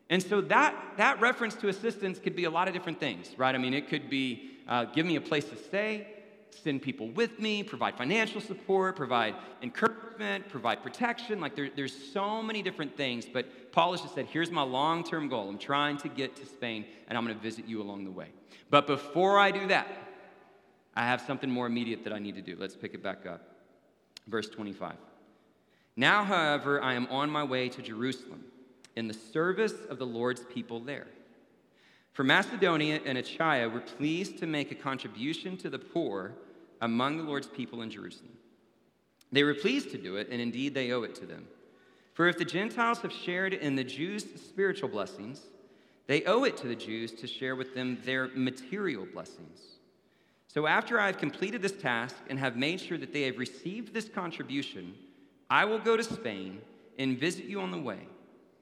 [0.10, 3.54] And so that, that reference to assistance could be a lot of different things, right?
[3.54, 6.08] I mean, it could be uh, give me a place to stay,
[6.52, 11.42] send people with me, provide financial support, provide encouragement, provide protection.
[11.42, 13.26] Like there, there's so many different things.
[13.26, 15.50] But Paul has just said, here's my long term goal.
[15.50, 18.28] I'm trying to get to Spain, and I'm going to visit you along the way.
[18.70, 19.88] But before I do that,
[20.96, 22.56] I have something more immediate that I need to do.
[22.58, 23.42] Let's pick it back up.
[24.28, 24.96] Verse 25.
[25.96, 28.44] Now, however, I am on my way to Jerusalem
[28.98, 31.06] in the service of the Lord's people there.
[32.14, 36.34] For Macedonia and Achaia were pleased to make a contribution to the poor
[36.82, 38.32] among the Lord's people in Jerusalem.
[39.32, 41.48] They were pleased to do it, and indeed they owe it to them.
[42.16, 45.42] For if the Gentiles have shared in the Jews' spiritual blessings,
[46.08, 49.60] they owe it to the Jews to share with them their material blessings.
[50.48, 53.94] So after I have completed this task and have made sure that they have received
[53.94, 54.96] this contribution,
[55.52, 56.62] I will go to Spain
[56.98, 58.08] and visit you on the way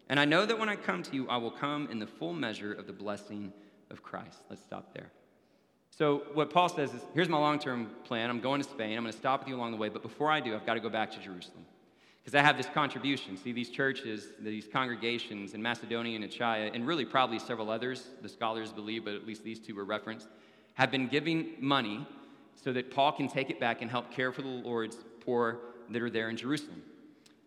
[0.10, 2.34] and I know that when I come to you, I will come in the full
[2.34, 3.52] measure of the blessing
[3.90, 4.40] of Christ.
[4.50, 5.12] Let's stop there.
[5.90, 8.30] So, what Paul says is here's my long term plan.
[8.30, 8.98] I'm going to Spain.
[8.98, 9.90] I'm going to stop with you along the way.
[9.90, 11.66] But before I do, I've got to go back to Jerusalem.
[12.22, 13.38] Because I have this contribution.
[13.38, 18.30] See, these churches, these congregations in Macedonia and Achaia, and really probably several others, the
[18.30, 20.28] scholars believe, but at least these two were referenced,
[20.74, 22.06] have been giving money
[22.56, 26.02] so that Paul can take it back and help care for the Lord's poor that
[26.02, 26.82] are there in Jerusalem.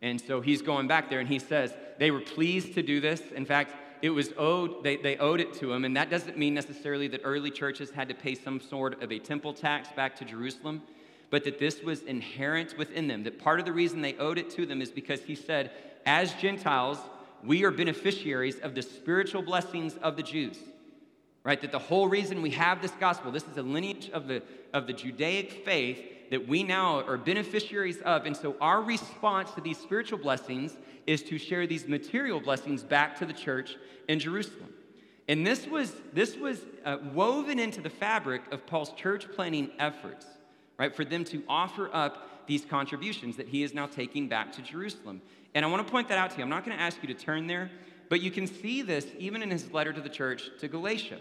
[0.02, 3.20] And so he's going back there and he says they were pleased to do this.
[3.34, 5.84] In fact, it was owed, they, they owed it to him.
[5.84, 9.18] And that doesn't mean necessarily that early churches had to pay some sort of a
[9.18, 10.82] temple tax back to Jerusalem,
[11.30, 13.24] but that this was inherent within them.
[13.24, 15.72] That part of the reason they owed it to them is because he said,
[16.06, 16.98] as Gentiles,
[17.42, 20.58] we are beneficiaries of the spiritual blessings of the Jews.
[21.42, 21.60] Right?
[21.60, 24.86] That the whole reason we have this gospel, this is a lineage of the, of
[24.86, 25.98] the Judaic faith
[26.30, 28.26] that we now are beneficiaries of.
[28.26, 33.18] And so our response to these spiritual blessings is to share these material blessings back
[33.18, 33.76] to the church
[34.08, 34.72] in Jerusalem.
[35.26, 40.26] And this was, this was uh, woven into the fabric of Paul's church planning efforts,
[40.78, 40.94] right?
[40.94, 45.20] For them to offer up these contributions that he is now taking back to Jerusalem.
[45.54, 46.42] And I want to point that out to you.
[46.42, 47.70] I'm not going to ask you to turn there,
[48.08, 51.18] but you can see this even in his letter to the church to Galatia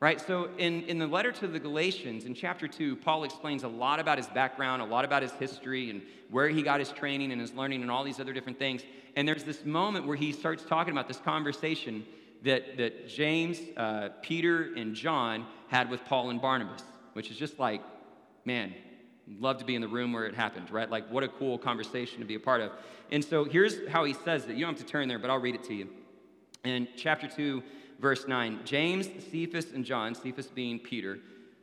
[0.00, 0.20] right?
[0.20, 4.00] So, in, in the letter to the Galatians, in chapter 2, Paul explains a lot
[4.00, 7.40] about his background, a lot about his history, and where he got his training and
[7.40, 8.82] his learning, and all these other different things.
[9.14, 12.04] And there's this moment where he starts talking about this conversation
[12.42, 16.82] that, that James, uh, Peter, and John had with Paul and Barnabas,
[17.12, 17.82] which is just like,
[18.46, 18.74] man,
[19.38, 20.90] love to be in the room where it happened, right?
[20.90, 22.72] Like, what a cool conversation to be a part of.
[23.10, 24.56] And so, here's how he says it.
[24.56, 25.88] You don't have to turn there, but I'll read it to you.
[26.64, 27.62] In chapter 2,
[28.00, 31.18] verse 9 James, Cephas, and John, Cephas being Peter,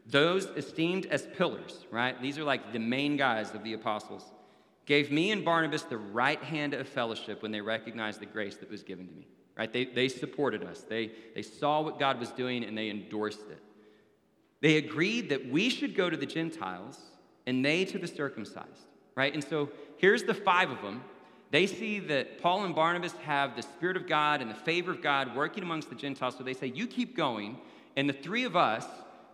[0.06, 2.22] those esteemed as pillars, right?
[2.22, 4.24] These are like the main guys of the apostles,
[4.86, 8.70] gave me and Barnabas the right hand of fellowship when they recognized the grace that
[8.70, 9.72] was given to me, right?
[9.72, 13.62] They, they supported us, they, they saw what God was doing, and they endorsed it.
[14.62, 17.00] They agreed that we should go to the Gentiles
[17.46, 19.34] and they to the circumcised, right?
[19.34, 21.04] And so here's the five of them
[21.52, 25.02] they see that Paul and Barnabas have the Spirit of God and the favor of
[25.02, 26.36] God working amongst the Gentiles.
[26.38, 27.58] So they say, You keep going.
[27.96, 28.86] And the three of us,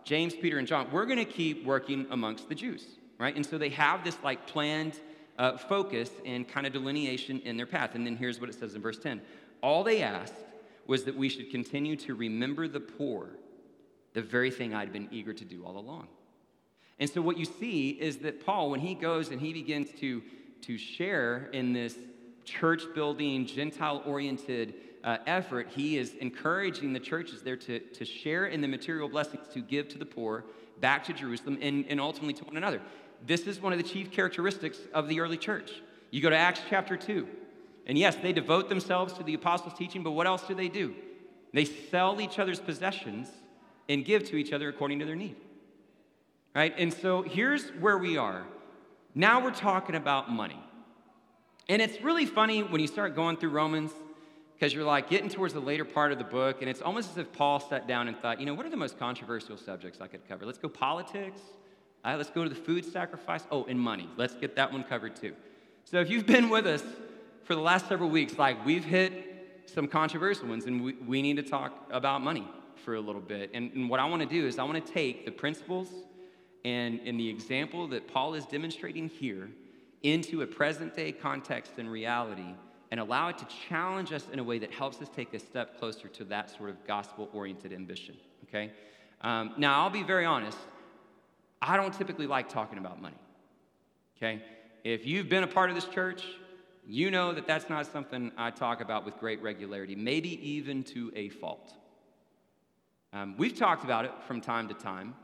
[0.04, 2.86] James, Peter, and John, we're going to keep working amongst the Jews,
[3.18, 3.34] right?
[3.34, 4.98] And so they have this like planned
[5.38, 7.94] uh, focus and kind of delineation in their path.
[7.94, 9.20] And then here's what it says in verse 10
[9.60, 10.34] All they asked
[10.86, 13.30] was that we should continue to remember the poor,
[14.12, 16.08] the very thing I'd been eager to do all along.
[16.98, 20.22] And so what you see is that Paul, when he goes and he begins to
[20.66, 21.98] to share in this
[22.44, 28.46] church building, Gentile oriented uh, effort, he is encouraging the churches there to, to share
[28.46, 30.44] in the material blessings to give to the poor
[30.80, 32.80] back to Jerusalem and, and ultimately to one another.
[33.26, 35.70] This is one of the chief characteristics of the early church.
[36.10, 37.28] You go to Acts chapter 2,
[37.86, 40.94] and yes, they devote themselves to the apostles' teaching, but what else do they do?
[41.52, 43.28] They sell each other's possessions
[43.88, 45.36] and give to each other according to their need.
[46.54, 46.74] Right?
[46.78, 48.44] And so here's where we are.
[49.14, 50.58] Now we're talking about money.
[51.68, 53.92] And it's really funny when you start going through Romans
[54.54, 57.18] because you're like getting towards the later part of the book, and it's almost as
[57.18, 60.06] if Paul sat down and thought, you know, what are the most controversial subjects I
[60.06, 60.44] could cover?
[60.44, 61.40] Let's go politics.
[62.04, 63.44] Right, let's go to the food sacrifice.
[63.50, 64.08] Oh, and money.
[64.16, 65.34] Let's get that one covered too.
[65.84, 66.82] So if you've been with us
[67.44, 71.36] for the last several weeks, like we've hit some controversial ones, and we, we need
[71.36, 72.46] to talk about money
[72.84, 73.50] for a little bit.
[73.54, 75.88] And, and what I want to do is I want to take the principles
[76.64, 79.50] and, in the example that Paul is demonstrating here
[80.02, 82.54] into a present day context and reality
[82.90, 85.78] and allow it to challenge us in a way that helps us take a step
[85.78, 88.16] closer to that sort of gospel oriented ambition.
[88.44, 88.70] Okay?
[89.20, 90.58] Um, now, I'll be very honest.
[91.60, 93.16] I don't typically like talking about money.
[94.16, 94.42] Okay?
[94.84, 96.24] If you've been a part of this church,
[96.86, 101.10] you know that that's not something I talk about with great regularity, maybe even to
[101.16, 101.72] a fault.
[103.12, 105.14] Um, we've talked about it from time to time,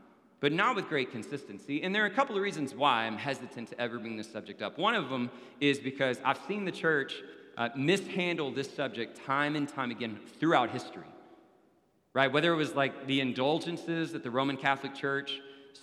[0.41, 1.83] but not with great consistency.
[1.83, 4.61] And there are a couple of reasons why I'm hesitant to ever bring this subject
[4.61, 4.77] up.
[4.77, 5.29] One of them
[5.61, 7.13] is because I've seen the church
[7.57, 11.05] uh, mishandle this subject time and time again throughout history.
[12.13, 12.31] Right?
[12.31, 15.39] Whether it was like the indulgences that the Roman Catholic Church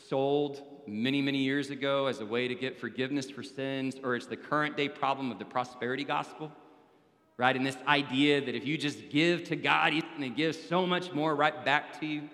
[0.09, 4.27] sold many, many years ago as a way to get forgiveness for sins, or it's
[4.27, 6.51] the current day problem of the prosperity gospel,
[7.37, 7.55] right?
[7.55, 10.87] And this idea that if you just give to God, He's going to give so
[10.87, 12.29] much more right back to you.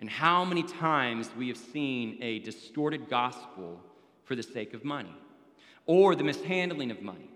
[0.00, 3.78] And how many times we have seen a distorted gospel
[4.24, 5.14] for the sake of money,
[5.86, 7.28] or the mishandling of money,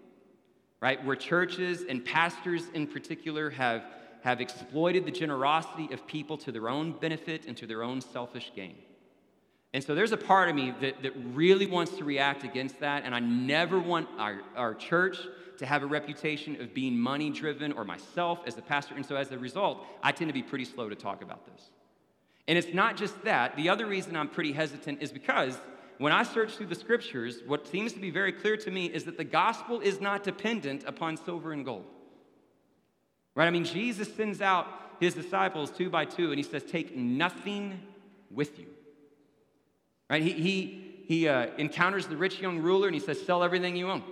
[0.81, 1.05] right?
[1.05, 3.83] Where churches and pastors in particular have,
[4.23, 8.53] have exploited the generosity of people to their own benefit and to their own selfish
[8.57, 8.77] gain.
[9.75, 13.03] And so there's a part of me that, that really wants to react against that,
[13.05, 15.19] and I never want our, our church
[15.59, 18.95] to have a reputation of being money driven or myself as a pastor.
[18.95, 21.71] And so as a result, I tend to be pretty slow to talk about this.
[22.47, 23.57] And it's not just that.
[23.57, 25.57] The other reason I'm pretty hesitant is because
[25.99, 29.05] when I search through the scriptures, what seems to be very clear to me is
[29.05, 31.87] that the gospel is not dependent upon silver and gold.
[33.35, 33.47] Right?
[33.47, 34.67] I mean, Jesus sends out
[35.01, 37.81] his disciples two by two, and he says, Take nothing
[38.31, 38.67] with you.
[40.11, 40.23] Right?
[40.23, 43.91] He, he, he uh, encounters the rich young ruler and he says, Sell everything you
[43.91, 44.03] own.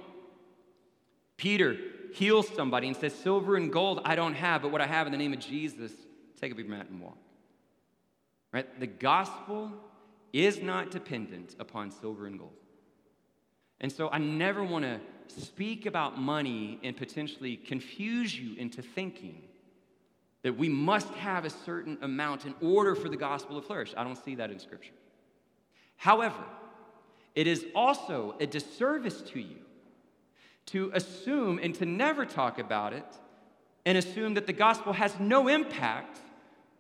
[1.36, 1.76] Peter
[2.14, 5.12] heals somebody and says, Silver and gold I don't have, but what I have in
[5.12, 5.92] the name of Jesus,
[6.40, 7.16] take up your mat and walk.
[8.52, 8.80] Right?
[8.80, 9.72] The gospel
[10.32, 12.52] is not dependent upon silver and gold.
[13.80, 19.42] And so I never want to speak about money and potentially confuse you into thinking
[20.42, 23.94] that we must have a certain amount in order for the gospel to flourish.
[23.96, 24.92] I don't see that in Scripture.
[25.96, 26.44] However,
[27.34, 29.58] it is also a disservice to you
[30.66, 33.06] to assume and to never talk about it
[33.84, 36.18] and assume that the gospel has no impact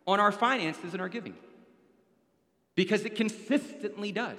[0.06, 1.34] on our finances and our giving.
[2.74, 4.38] Because it consistently does.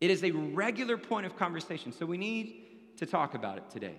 [0.00, 1.92] It is a regular point of conversation.
[1.92, 3.94] So we need to talk about it today.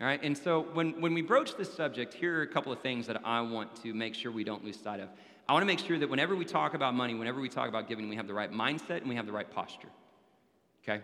[0.00, 2.80] All right, and so when, when we broach this subject, here are a couple of
[2.80, 5.08] things that I want to make sure we don't lose sight of.
[5.48, 7.88] I want to make sure that whenever we talk about money, whenever we talk about
[7.88, 9.88] giving, we have the right mindset and we have the right posture.
[10.82, 11.02] Okay?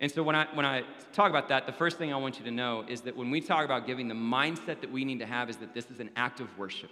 [0.00, 2.44] And so when I, when I talk about that, the first thing I want you
[2.44, 5.26] to know is that when we talk about giving, the mindset that we need to
[5.26, 6.90] have is that this is an act of worship.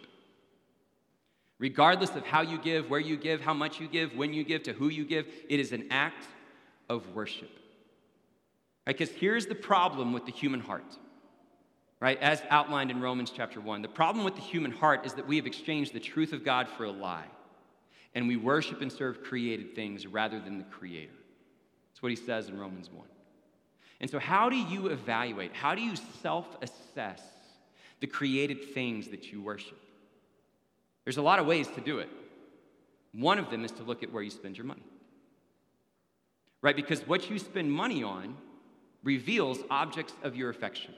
[1.59, 4.62] Regardless of how you give, where you give, how much you give, when you give,
[4.64, 6.27] to who you give, it is an act
[6.88, 7.51] of worship.
[8.85, 9.19] Because right?
[9.19, 10.97] here's the problem with the human heart
[12.01, 12.21] right?
[12.21, 13.83] As outlined in Romans chapter 1.
[13.83, 16.69] The problem with the human heart is that we have exchanged the truth of God
[16.69, 17.27] for a lie,
[18.14, 21.12] and we worship and serve created things rather than the Creator.
[21.90, 23.07] That's what he says in Romans 1.
[24.01, 27.23] And so, how do you evaluate, how do you self assess
[28.01, 29.79] the created things that you worship?
[31.07, 32.11] There's a lot of ways to do it.
[33.12, 34.83] One of them is to look at where you spend your money.
[36.62, 36.75] Right?
[36.75, 38.37] Because what you spend money on
[39.05, 40.92] reveals objects of your affection.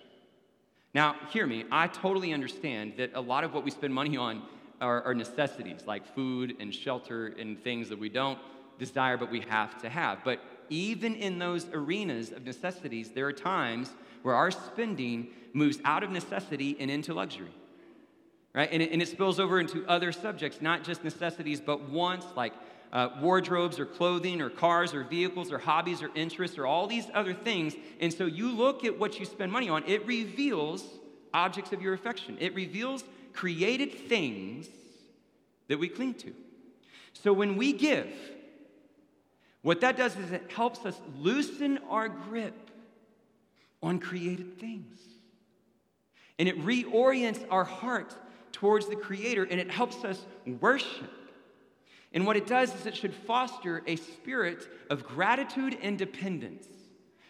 [0.95, 4.43] Now, hear me, I totally understand that a lot of what we spend money on
[4.81, 8.39] are, are, necessities like food and shelter and things that we don't
[8.79, 10.25] desire but we have to have.
[10.25, 10.41] But
[10.71, 13.91] even in those arenas of necessities, there are times
[14.23, 17.53] where our spending moves out of necessity and into luxury.
[18.59, 18.69] Right?
[18.73, 22.53] And it, and it spills over into other subjects, not just necessities, but wants like
[22.93, 27.07] uh, wardrobes or clothing or cars or vehicles or hobbies or interests or all these
[27.15, 27.77] other things.
[28.01, 30.85] And so you look at what you spend money on, it reveals
[31.33, 34.67] objects of your affection, it reveals created things
[35.69, 36.35] that we cling to.
[37.13, 38.13] So when we give,
[39.63, 42.73] what that does is it helps us loosen our grip
[43.85, 44.99] on created things.
[46.41, 48.17] And it reorients our heart
[48.61, 50.25] towards the Creator and it helps us
[50.61, 51.11] worship
[52.13, 56.67] and what it does is it should foster a spirit of gratitude and dependence,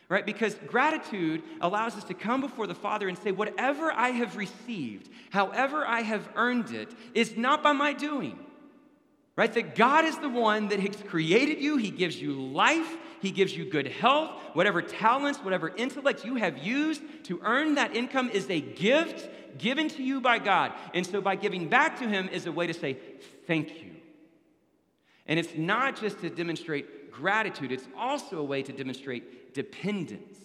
[0.08, 0.24] right?
[0.24, 5.08] Because gratitude allows us to come before the Father and say, Whatever I have received,
[5.30, 8.38] however I have earned it, is not by my doing,
[9.34, 9.52] right?
[9.52, 13.56] That God is the one that has created you, He gives you life, He gives
[13.56, 14.30] you good health.
[14.52, 19.88] Whatever talents, whatever intellect you have used to earn that income is a gift given
[19.88, 20.72] to you by God.
[20.94, 22.98] And so by giving back to Him is a way to say,
[23.46, 23.92] Thank you.
[25.26, 30.38] And it's not just to demonstrate gratitude, it's also a way to demonstrate dependence.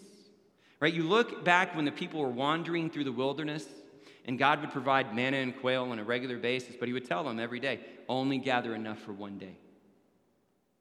[0.80, 0.94] Right?
[0.94, 3.66] You look back when the people were wandering through the wilderness,
[4.26, 7.24] and God would provide manna and quail on a regular basis, but He would tell
[7.24, 9.58] them every day, only gather enough for one day.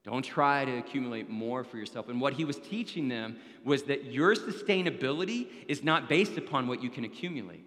[0.05, 2.09] Don't try to accumulate more for yourself.
[2.09, 6.83] And what he was teaching them was that your sustainability is not based upon what
[6.83, 7.65] you can accumulate.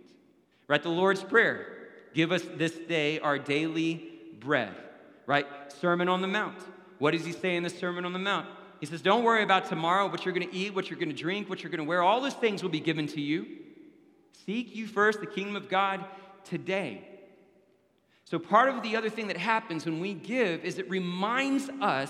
[0.67, 0.83] Right?
[0.83, 1.67] The Lord's Prayer
[2.13, 4.09] give us this day our daily
[4.39, 4.75] bread.
[5.25, 5.47] Right?
[5.79, 6.57] Sermon on the Mount.
[6.99, 8.47] What does he say in the Sermon on the Mount?
[8.79, 11.15] He says, Don't worry about tomorrow, what you're going to eat, what you're going to
[11.15, 12.01] drink, what you're going to wear.
[12.01, 13.47] All those things will be given to you.
[14.45, 16.03] Seek you first the kingdom of God
[16.43, 17.07] today.
[18.25, 22.09] So, part of the other thing that happens when we give is it reminds us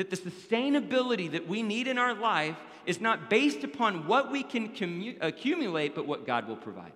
[0.00, 4.42] that the sustainability that we need in our life is not based upon what we
[4.42, 6.94] can commu- accumulate, but what God will provide.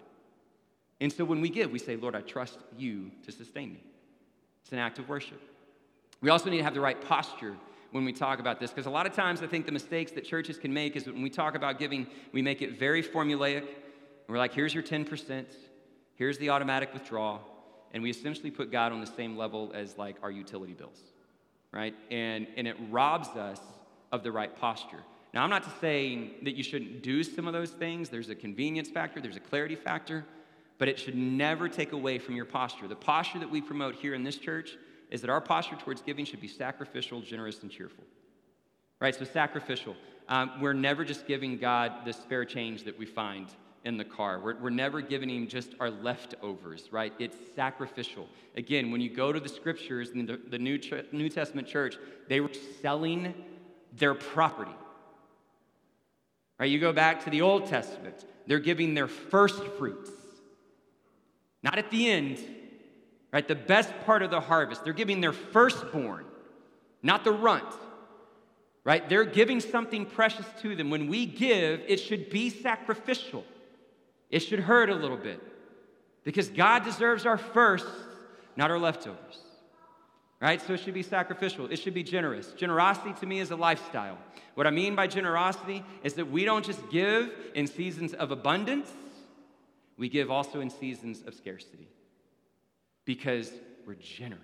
[1.03, 3.85] And so when we give, we say, Lord, I trust you to sustain me.
[4.63, 5.39] It's an act of worship.
[6.23, 7.55] We also need to have the right posture
[7.91, 10.25] when we talk about this, because a lot of times I think the mistakes that
[10.25, 13.67] churches can make is when we talk about giving, we make it very formulaic.
[14.29, 15.45] We're like, here's your 10%,
[16.15, 17.43] here's the automatic withdrawal,
[17.93, 21.03] and we essentially put God on the same level as like our utility bills
[21.75, 21.95] right?
[22.11, 23.61] And, and it robs us
[24.13, 25.03] of the right posture.
[25.35, 28.09] Now, I'm not saying that you shouldn't do some of those things.
[28.09, 30.25] There's a convenience factor, there's a clarity factor,
[30.79, 32.87] but it should never take away from your posture.
[32.87, 34.77] The posture that we promote here in this church
[35.11, 38.05] is that our posture towards giving should be sacrificial, generous, and cheerful.
[39.01, 39.15] Right?
[39.15, 39.97] So, sacrificial.
[40.29, 43.49] Um, we're never just giving God the spare change that we find
[43.85, 44.41] in the car.
[44.41, 47.13] We're, we're never giving him just our leftovers, right?
[47.19, 48.29] It's sacrificial.
[48.57, 51.97] Again, when you go to the scriptures in the, the New, Ch- New Testament church,
[52.29, 53.35] they were selling
[53.97, 54.75] their property.
[56.59, 56.71] Right?
[56.71, 60.11] You go back to the Old Testament, they're giving their first fruits.
[61.63, 62.39] Not at the end,
[63.33, 63.47] right?
[63.47, 64.85] The best part of the harvest.
[64.85, 66.27] They're giving their firstborn,
[67.03, 67.65] not the runt
[68.85, 69.09] right?
[69.09, 70.91] They're giving something precious to them.
[70.91, 73.45] When we give, it should be sacrificial.
[74.31, 75.41] It should hurt a little bit
[76.25, 77.87] because God deserves our first,
[78.57, 79.39] not our leftovers.
[80.41, 80.61] Right?
[80.61, 81.67] So it should be sacrificial.
[81.71, 82.53] It should be generous.
[82.53, 84.19] Generosity to me is a lifestyle.
[84.55, 88.91] What I mean by generosity is that we don't just give in seasons of abundance,
[89.97, 91.89] we give also in seasons of scarcity
[93.05, 93.53] because
[93.87, 94.41] we're generous.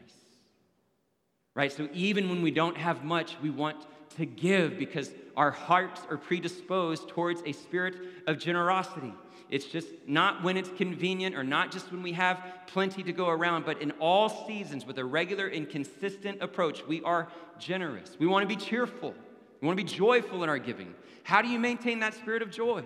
[1.54, 1.72] Right?
[1.72, 3.76] So even when we don't have much, we want
[4.16, 9.12] to give because our hearts are predisposed towards a spirit of generosity.
[9.50, 13.28] It's just not when it's convenient or not just when we have plenty to go
[13.28, 17.28] around, but in all seasons with a regular and consistent approach, we are
[17.58, 18.16] generous.
[18.18, 19.12] We want to be cheerful.
[19.60, 20.94] We want to be joyful in our giving.
[21.24, 22.84] How do you maintain that spirit of joy?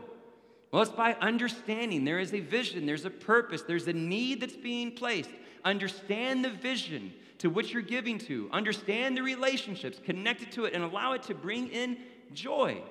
[0.73, 4.57] Well, it's by understanding there is a vision, there's a purpose, there's a need that's
[4.57, 5.31] being placed.
[5.65, 10.83] Understand the vision to which you're giving to, understand the relationships connected to it, and
[10.83, 11.99] allow it to bring in
[12.33, 12.83] joy.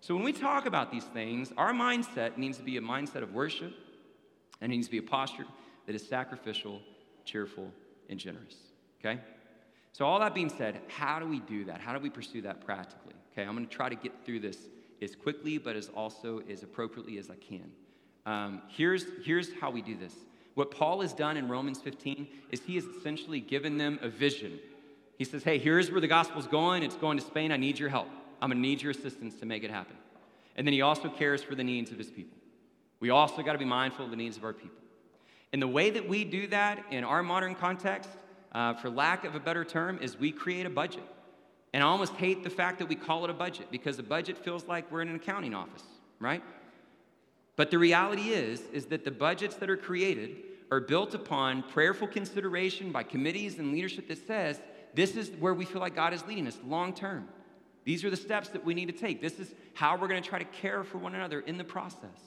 [0.00, 3.34] So when we talk about these things, our mindset needs to be a mindset of
[3.34, 3.74] worship,
[4.60, 5.44] and it needs to be a posture
[5.86, 6.80] that is sacrificial,
[7.24, 7.70] cheerful,
[8.08, 8.56] and generous.
[9.00, 9.20] Okay?
[9.92, 11.80] So, all that being said, how do we do that?
[11.80, 13.14] How do we pursue that practically?
[13.32, 14.58] Okay, I'm gonna try to get through this
[15.02, 17.70] as quickly, but as also as appropriately as I can.
[18.26, 20.14] Um, here's, here's how we do this.
[20.54, 24.58] What Paul has done in Romans 15 is he has essentially given them a vision.
[25.16, 26.82] He says, Hey, here's where the gospel's going.
[26.82, 27.52] It's going to Spain.
[27.52, 28.08] I need your help.
[28.40, 29.96] I'm to need your assistance to make it happen.
[30.56, 32.36] And then he also cares for the needs of his people.
[33.00, 34.76] We also got to be mindful of the needs of our people.
[35.52, 38.10] And the way that we do that in our modern context,
[38.52, 41.04] uh, for lack of a better term, is we create a budget.
[41.72, 44.38] And I almost hate the fact that we call it a budget because a budget
[44.38, 45.84] feels like we're in an accounting office,
[46.18, 46.42] right?
[47.56, 50.36] But the reality is, is that the budgets that are created
[50.70, 54.60] are built upon prayerful consideration by committees and leadership that says
[54.94, 57.28] this is where we feel like God is leading us long term.
[57.88, 59.22] These are the steps that we need to take.
[59.22, 62.20] This is how we're going to try to care for one another in the process.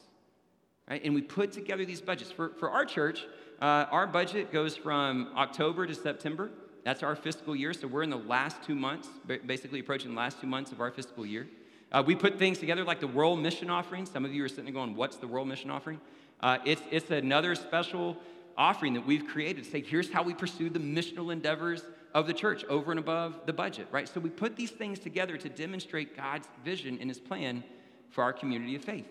[0.90, 1.00] Right?
[1.06, 2.32] And we put together these budgets.
[2.32, 3.28] For, for our church,
[3.62, 6.50] uh, our budget goes from October to September.
[6.84, 7.74] That's our fiscal year.
[7.74, 9.08] So we're in the last two months,
[9.46, 11.48] basically approaching the last two months of our fiscal year.
[11.92, 14.08] Uh, we put things together like the World Mission Offering.
[14.08, 16.02] Some of you are sitting there going, What's the World Mission Offering?
[16.40, 18.18] Uh, it's, it's another special
[18.58, 21.84] offering that we've created to say, Here's how we pursue the missional endeavors
[22.14, 24.08] of the church over and above the budget, right?
[24.08, 27.64] So we put these things together to demonstrate God's vision and his plan
[28.10, 29.08] for our community of faith.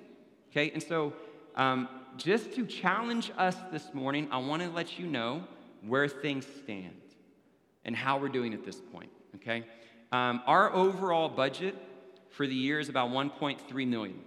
[0.50, 1.12] Okay, and so
[1.56, 5.44] um, just to challenge us this morning, I want to let you know
[5.86, 7.00] where things stand
[7.84, 9.10] and how we're doing at this point.
[9.36, 9.64] Okay,
[10.12, 11.76] um, our overall budget
[12.30, 14.20] for the year is about 1.3 million.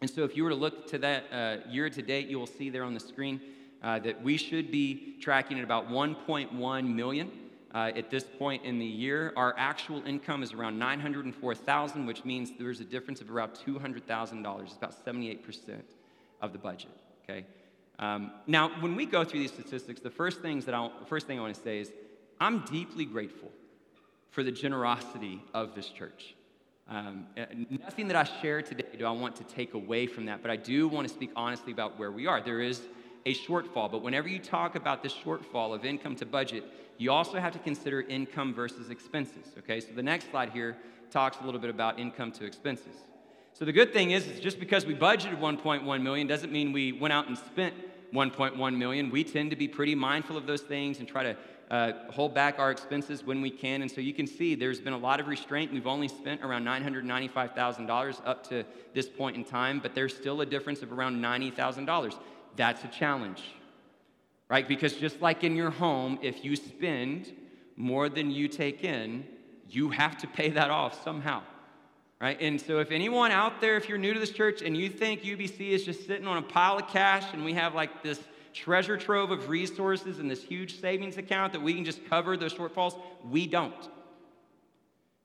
[0.00, 2.46] And so if you were to look to that uh, year to date, you will
[2.46, 3.40] see there on the screen
[3.82, 7.30] uh, that we should be tracking at about 1.1 million.
[7.74, 12.52] Uh, at this point in the year, our actual income is around 904,000, which means
[12.58, 14.62] there's a difference of around $200,000.
[14.62, 15.80] It's about 78%
[16.42, 16.90] of the budget.
[17.24, 17.46] Okay.
[17.98, 21.38] Um, now, when we go through these statistics, the first things that I, first thing
[21.38, 21.92] I want to say is,
[22.40, 23.50] I'm deeply grateful
[24.30, 26.34] for the generosity of this church.
[26.88, 27.26] Um,
[27.70, 30.56] nothing that I share today do I want to take away from that, but I
[30.56, 32.40] do want to speak honestly about where we are.
[32.42, 32.82] There is
[33.24, 36.64] a shortfall, but whenever you talk about this shortfall of income to budget,
[36.98, 39.46] you also have to consider income versus expenses.
[39.58, 40.76] Okay, so the next slide here
[41.10, 42.96] talks a little bit about income to expenses.
[43.52, 46.92] So the good thing is, is just because we budgeted 1.1 million doesn't mean we
[46.92, 47.74] went out and spent
[48.12, 49.10] 1.1 million.
[49.10, 51.36] We tend to be pretty mindful of those things and try to
[51.70, 53.82] uh, hold back our expenses when we can.
[53.82, 55.72] And so you can see there's been a lot of restraint.
[55.72, 58.64] We've only spent around $995,000 up to
[58.94, 62.14] this point in time, but there's still a difference of around $90,000.
[62.56, 63.42] That's a challenge,
[64.48, 64.66] right?
[64.66, 67.32] Because just like in your home, if you spend
[67.76, 69.26] more than you take in,
[69.68, 71.42] you have to pay that off somehow.
[72.20, 72.40] Right?
[72.40, 75.22] And so, if anyone out there, if you're new to this church and you think
[75.22, 78.20] UBC is just sitting on a pile of cash and we have like this
[78.52, 82.54] treasure trove of resources and this huge savings account that we can just cover those
[82.54, 82.96] shortfalls.
[83.28, 83.88] We don't.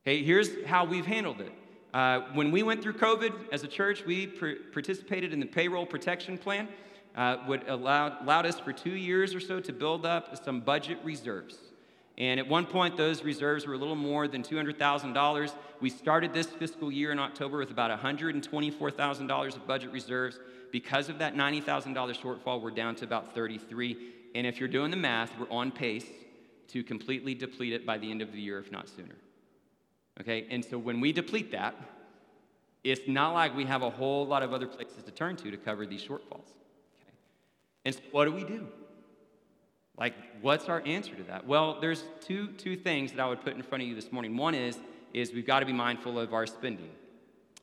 [0.04, 1.52] Okay, here's how we've handled it.
[1.94, 5.86] Uh, when we went through COVID as a church, we pr- participated in the payroll
[5.86, 6.68] protection plan,
[7.18, 11.00] uh, would allow, allowed us for two years or so to build up some budget
[11.04, 11.58] reserves.
[12.18, 15.52] And at one point, those reserves were a little more than $200,000.
[15.82, 20.40] We started this fiscal year in October with about $124,000 of budget reserves.
[20.72, 23.98] Because of that $90,000 shortfall, we're down to about 33.
[24.36, 26.08] And if you're doing the math, we're on pace
[26.70, 29.16] to completely deplete it by the end of the year, if not sooner.
[30.20, 31.76] Okay, and so when we deplete that,
[32.84, 35.58] it's not like we have a whole lot of other places to turn to to
[35.58, 36.52] cover these shortfalls.
[37.88, 38.68] And so what do we do?
[39.98, 41.48] Like, what's our answer to that?
[41.48, 44.36] Well, there's two, two things that I would put in front of you this morning.
[44.36, 44.78] One is,
[45.14, 46.90] is we've got to be mindful of our spending.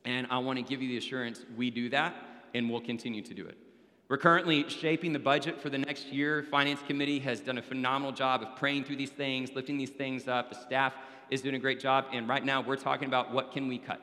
[0.03, 2.15] And I want to give you the assurance we do that
[2.55, 3.55] and we'll continue to do it.
[4.09, 6.41] We're currently shaping the budget for the next year.
[6.41, 10.27] Finance committee has done a phenomenal job of praying through these things, lifting these things
[10.27, 10.49] up.
[10.49, 10.93] The staff
[11.29, 12.05] is doing a great job.
[12.11, 14.01] And right now, we're talking about what can we cut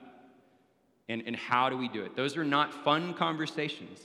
[1.08, 2.14] and, and how do we do it.
[2.14, 3.98] Those are not fun conversations,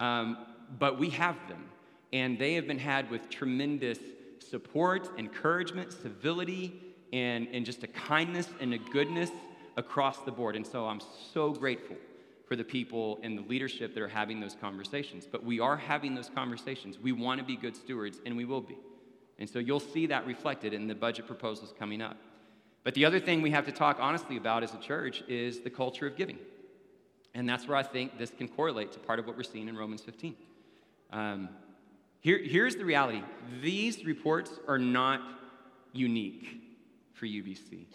[0.00, 0.38] um,
[0.78, 1.64] but we have them.
[2.12, 3.98] And they have been had with tremendous
[4.38, 6.80] support, encouragement, civility,
[7.12, 9.30] and, and just a kindness and a goodness
[9.76, 10.56] across the board.
[10.56, 11.00] And so I'm
[11.32, 11.96] so grateful
[12.46, 15.26] for the people and the leadership that are having those conversations.
[15.30, 16.98] But we are having those conversations.
[16.98, 18.78] We want to be good stewards, and we will be.
[19.38, 22.16] And so you'll see that reflected in the budget proposals coming up.
[22.84, 25.70] But the other thing we have to talk honestly about as a church is the
[25.70, 26.38] culture of giving.
[27.34, 29.76] And that's where I think this can correlate to part of what we're seeing in
[29.76, 30.36] Romans 15.
[31.10, 31.48] Um,
[32.20, 33.22] here, here's the reality
[33.62, 35.20] these reports are not
[35.92, 36.60] unique
[37.12, 37.86] for UBC.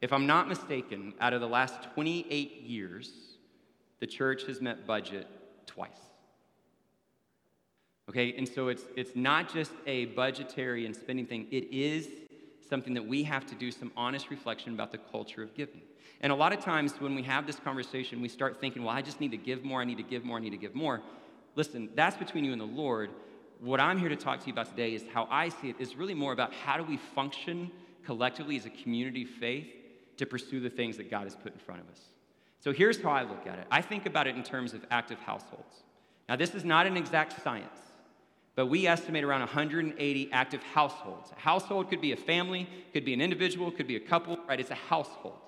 [0.00, 3.12] If I'm not mistaken, out of the last 28 years,
[4.00, 5.28] the church has met budget
[5.64, 5.90] twice.
[8.08, 12.08] Okay, and so it's, it's not just a budgetary and spending thing, it is
[12.68, 15.82] something that we have to do some honest reflection about the culture of giving.
[16.20, 19.02] And a lot of times when we have this conversation, we start thinking, well, I
[19.02, 21.00] just need to give more, I need to give more, I need to give more.
[21.54, 23.10] Listen, that's between you and the Lord.
[23.60, 25.96] What I'm here to talk to you about today is how I see it is
[25.96, 27.70] really more about how do we function
[28.04, 29.66] collectively as a community of faith
[30.16, 32.00] to pursue the things that God has put in front of us.
[32.60, 35.18] So here's how I look at it I think about it in terms of active
[35.18, 35.82] households.
[36.28, 37.78] Now, this is not an exact science,
[38.54, 41.30] but we estimate around 180 active households.
[41.36, 44.60] A household could be a family, could be an individual, could be a couple, right?
[44.60, 45.38] It's a household.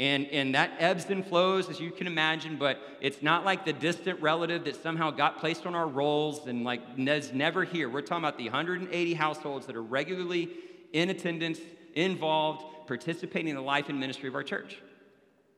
[0.00, 3.74] And, and that ebbs and flows, as you can imagine, but it's not like the
[3.74, 7.86] distant relative that somehow got placed on our rolls and like is never here.
[7.90, 10.48] We're talking about the 180 households that are regularly
[10.94, 11.60] in attendance,
[11.94, 14.78] involved, participating in the life and ministry of our church.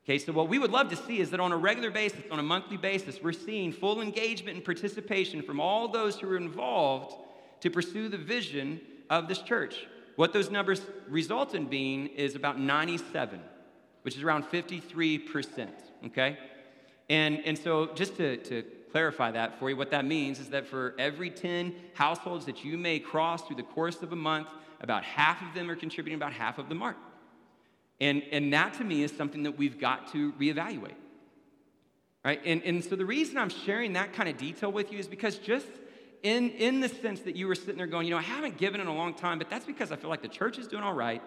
[0.04, 2.40] Okay, so what we would love to see is that on a regular basis, on
[2.40, 7.14] a monthly basis, we're seeing full engagement and participation from all those who are involved
[7.60, 9.86] to pursue the vision of this church.
[10.16, 13.40] What those numbers result in being is about 97,
[14.02, 15.68] which is around 53%.
[16.06, 16.38] Okay?
[17.08, 20.66] And, and so, just to, to clarify that for you, what that means is that
[20.66, 24.48] for every 10 households that you may cross through the course of a month,
[24.80, 26.96] about half of them are contributing about half of the mark.
[28.00, 30.94] And, and that to me is something that we've got to reevaluate.
[32.24, 32.40] Right?
[32.44, 35.38] And, and so the reason I'm sharing that kind of detail with you is because
[35.38, 35.66] just
[36.22, 38.80] in, in the sense that you were sitting there going, you know, I haven't given
[38.80, 40.94] in a long time, but that's because I feel like the church is doing all
[40.94, 41.22] right,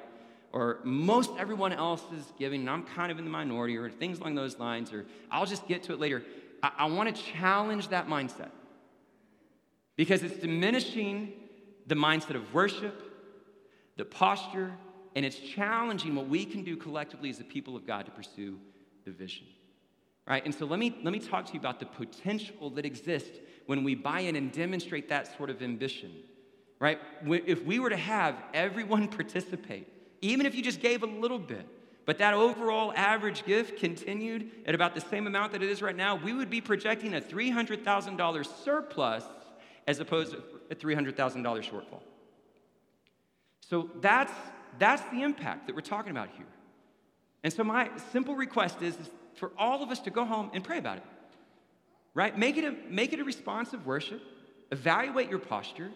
[0.56, 4.20] or most everyone else is giving, and I'm kind of in the minority, or things
[4.20, 6.24] along those lines, or I'll just get to it later.
[6.64, 8.52] I, I want to challenge that mindset
[9.98, 11.34] because it's diminishing
[11.88, 13.04] the mindset of worship,
[13.98, 14.72] the posture,
[15.14, 18.58] and it's challenging what we can do collectively as the people of God to pursue
[19.04, 19.48] the vision.
[20.26, 20.46] Right?
[20.46, 23.84] And so let me, let me talk to you about the potential that exists when
[23.84, 26.14] we buy in and demonstrate that sort of ambition.
[26.80, 26.98] Right?
[27.26, 29.90] If we were to have everyone participate,
[30.26, 31.68] even if you just gave a little bit,
[32.06, 35.96] but that overall average gift continued at about the same amount that it is right
[35.96, 39.24] now, we would be projecting a $300,000 surplus
[39.88, 42.02] as opposed to a $300,000 shortfall.
[43.62, 44.34] So that's,
[44.80, 46.48] that's the impact that we're talking about here.
[47.44, 50.64] And so, my simple request is, is for all of us to go home and
[50.64, 51.04] pray about it.
[52.16, 52.36] Right?
[52.36, 54.22] Make it a, make it a responsive worship,
[54.72, 55.92] evaluate your posture,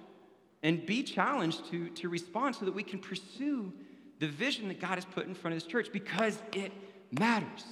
[0.61, 3.73] and be challenged to, to respond so that we can pursue
[4.19, 6.71] the vision that God has put in front of this church because it
[7.17, 7.63] matters.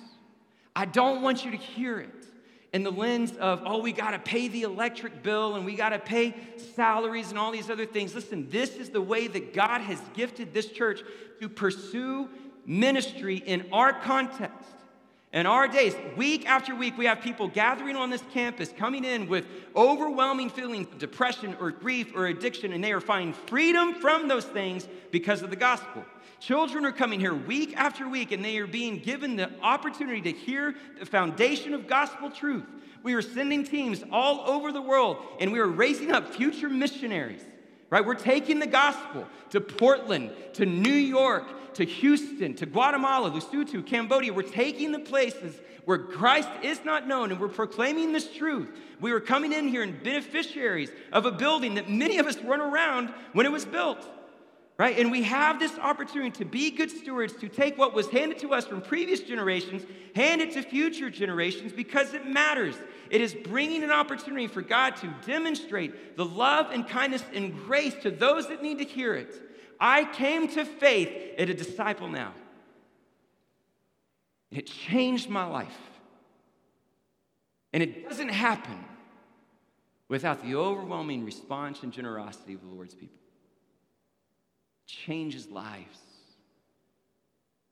[0.75, 2.25] I don't want you to hear it
[2.73, 5.89] in the lens of, oh, we got to pay the electric bill and we got
[5.89, 6.35] to pay
[6.75, 8.13] salaries and all these other things.
[8.13, 11.01] Listen, this is the way that God has gifted this church
[11.39, 12.29] to pursue
[12.65, 14.56] ministry in our context.
[15.37, 19.27] In our days, week after week, we have people gathering on this campus, coming in
[19.27, 24.27] with overwhelming feelings of depression or grief or addiction, and they are finding freedom from
[24.27, 26.03] those things because of the gospel.
[26.39, 30.31] Children are coming here week after week, and they are being given the opportunity to
[30.31, 32.65] hear the foundation of gospel truth.
[33.03, 37.43] We are sending teams all over the world, and we are raising up future missionaries
[37.89, 38.05] right?
[38.05, 44.33] We're taking the gospel to Portland, to New York, to Houston, to Guatemala, Lesotho, Cambodia.
[44.33, 48.69] We're taking the places where Christ is not known and we're proclaiming this truth.
[48.99, 52.61] We were coming in here and beneficiaries of a building that many of us weren't
[52.61, 54.05] around when it was built
[54.77, 54.99] right?
[54.99, 58.53] And we have this opportunity to be good stewards, to take what was handed to
[58.53, 59.83] us from previous generations,
[60.15, 62.75] hand it to future generations because it matters.
[63.09, 67.95] It is bringing an opportunity for God to demonstrate the love and kindness and grace
[68.03, 69.41] to those that need to hear it.
[69.79, 72.33] I came to faith at a disciple now.
[74.51, 75.77] It changed my life.
[77.73, 78.85] And it doesn't happen
[80.07, 83.19] without the overwhelming response and generosity of the Lord's people
[84.87, 85.99] changes lives.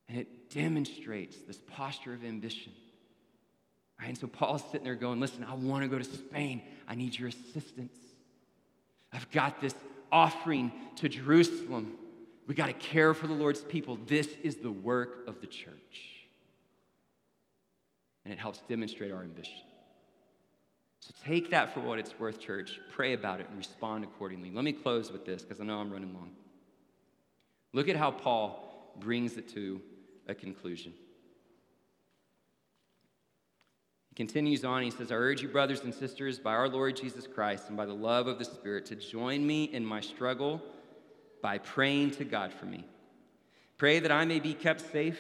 [0.07, 2.71] And it demonstrates this posture of ambition.
[3.99, 4.09] Right?
[4.09, 6.61] And so Paul's sitting there going, Listen, I want to go to Spain.
[6.87, 7.97] I need your assistance.
[9.11, 9.73] I've got this
[10.11, 11.93] offering to Jerusalem.
[12.47, 13.97] We got to care for the Lord's people.
[14.05, 15.73] This is the work of the church.
[18.23, 19.53] And it helps demonstrate our ambition.
[20.99, 22.79] So take that for what it's worth, church.
[22.91, 24.51] Pray about it and respond accordingly.
[24.51, 26.31] Let me close with this because I know I'm running long.
[27.75, 29.81] Look at how Paul brings it to
[30.29, 30.93] a conclusion.
[34.07, 37.27] He continues on, he says, I urge you, brothers and sisters, by our Lord Jesus
[37.27, 40.61] Christ and by the love of the Spirit, to join me in my struggle
[41.41, 42.85] by praying to God for me.
[43.77, 45.19] Pray that I may be kept safe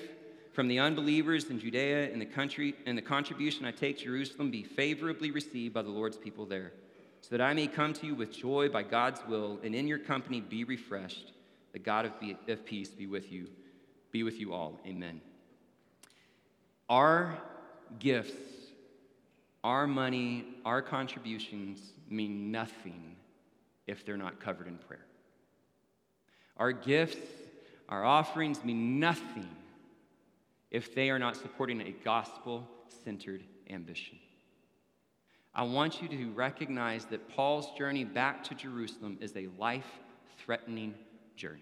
[0.53, 4.49] from the unbelievers in Judea and the country, and the contribution I take to Jerusalem
[4.49, 6.71] be favorably received by the Lord's people there,
[7.19, 9.99] so that I may come to you with joy by God's will, and in your
[9.99, 11.33] company be refreshed.
[11.75, 13.49] The God of, be, of peace be with you,
[14.11, 14.79] be with you all.
[14.87, 15.19] Amen.
[16.87, 17.37] Our
[17.99, 18.71] gifts,
[19.61, 23.17] our money, our contributions mean nothing
[23.87, 25.05] if they're not covered in prayer.
[26.55, 27.27] Our gifts,
[27.89, 29.49] our offerings mean nothing
[30.71, 32.65] if they are not supporting a gospel
[33.03, 34.17] centered ambition.
[35.53, 39.99] I want you to recognize that Paul's journey back to Jerusalem is a life
[40.37, 40.93] threatening
[41.35, 41.61] journey.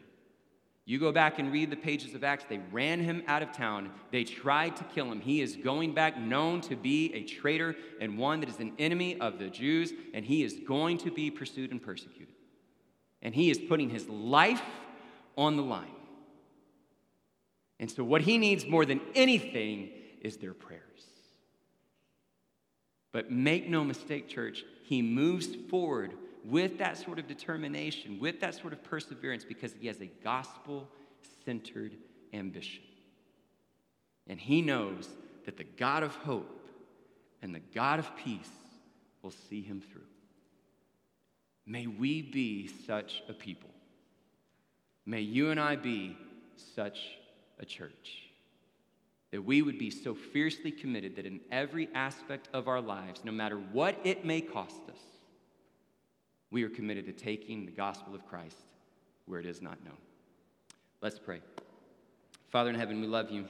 [0.85, 3.89] You go back and read the pages of Acts, they ran him out of town.
[4.11, 5.21] They tried to kill him.
[5.21, 9.17] He is going back known to be a traitor and one that is an enemy
[9.21, 12.35] of the Jews, and he is going to be pursued and persecuted.
[13.21, 14.61] And he is putting his life
[15.37, 15.87] on the line.
[17.79, 19.89] And so, what he needs more than anything
[20.21, 20.81] is their prayers.
[23.13, 26.13] But make no mistake, church, he moves forward
[26.45, 30.89] with that sort of determination, with that sort of perseverance, because he has a gospel
[31.45, 31.95] centered
[32.33, 32.83] ambition.
[34.27, 35.09] And he knows
[35.45, 36.69] that the God of hope
[37.41, 38.49] and the God of peace
[39.21, 40.01] will see him through.
[41.65, 43.69] May we be such a people.
[45.05, 46.17] May you and I be
[46.75, 46.99] such
[47.59, 48.29] a church.
[49.31, 53.31] That we would be so fiercely committed that in every aspect of our lives, no
[53.31, 54.99] matter what it may cost us,
[56.53, 58.57] we are committed to taking the gospel of Christ
[59.25, 59.97] where it is not known.
[61.01, 61.41] Let's pray.
[62.49, 63.45] Father in heaven, we love you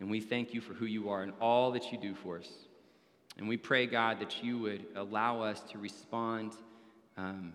[0.00, 2.48] and we thank you for who you are and all that you do for us.
[3.38, 6.52] And we pray, God, that you would allow us to respond
[7.16, 7.54] um,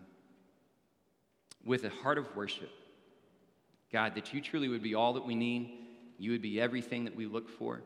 [1.63, 2.71] with a heart of worship.
[3.93, 5.77] God, that you truly would be all that we need,
[6.17, 7.83] you would be everything that we look for.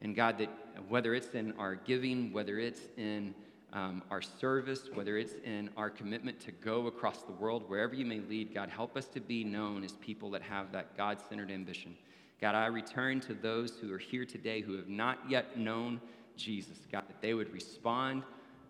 [0.00, 0.48] And God, that
[0.88, 3.34] whether it's in our giving, whether it's in
[3.72, 8.06] um, our service, whether it's in our commitment to go across the world, wherever you
[8.06, 11.50] may lead, God, help us to be known as people that have that God centered
[11.50, 11.94] ambition.
[12.40, 16.00] God, I return to those who are here today who have not yet known
[16.36, 18.22] Jesus, God, that they would respond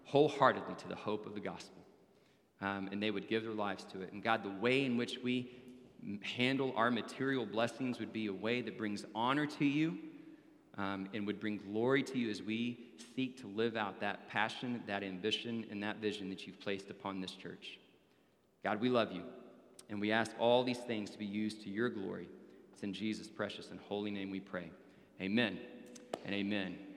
[0.05, 1.79] wholeheartedly to the hope of the gospel
[2.61, 4.13] um, and they would give their lives to it.
[4.13, 5.51] And God, the way in which we
[6.23, 9.99] handle our material blessings would be a way that brings honor to you
[10.79, 12.79] um, and would bring glory to you as we
[13.15, 17.21] seek to live out that passion, that ambition, and that vision that you've placed upon
[17.21, 17.79] this church.
[18.65, 19.23] God, we love you,
[19.91, 22.29] and we ask all these things to be used to your glory.
[22.73, 24.71] It's in Jesus' precious and holy name we pray.
[25.21, 25.59] Amen
[26.25, 26.88] and amen.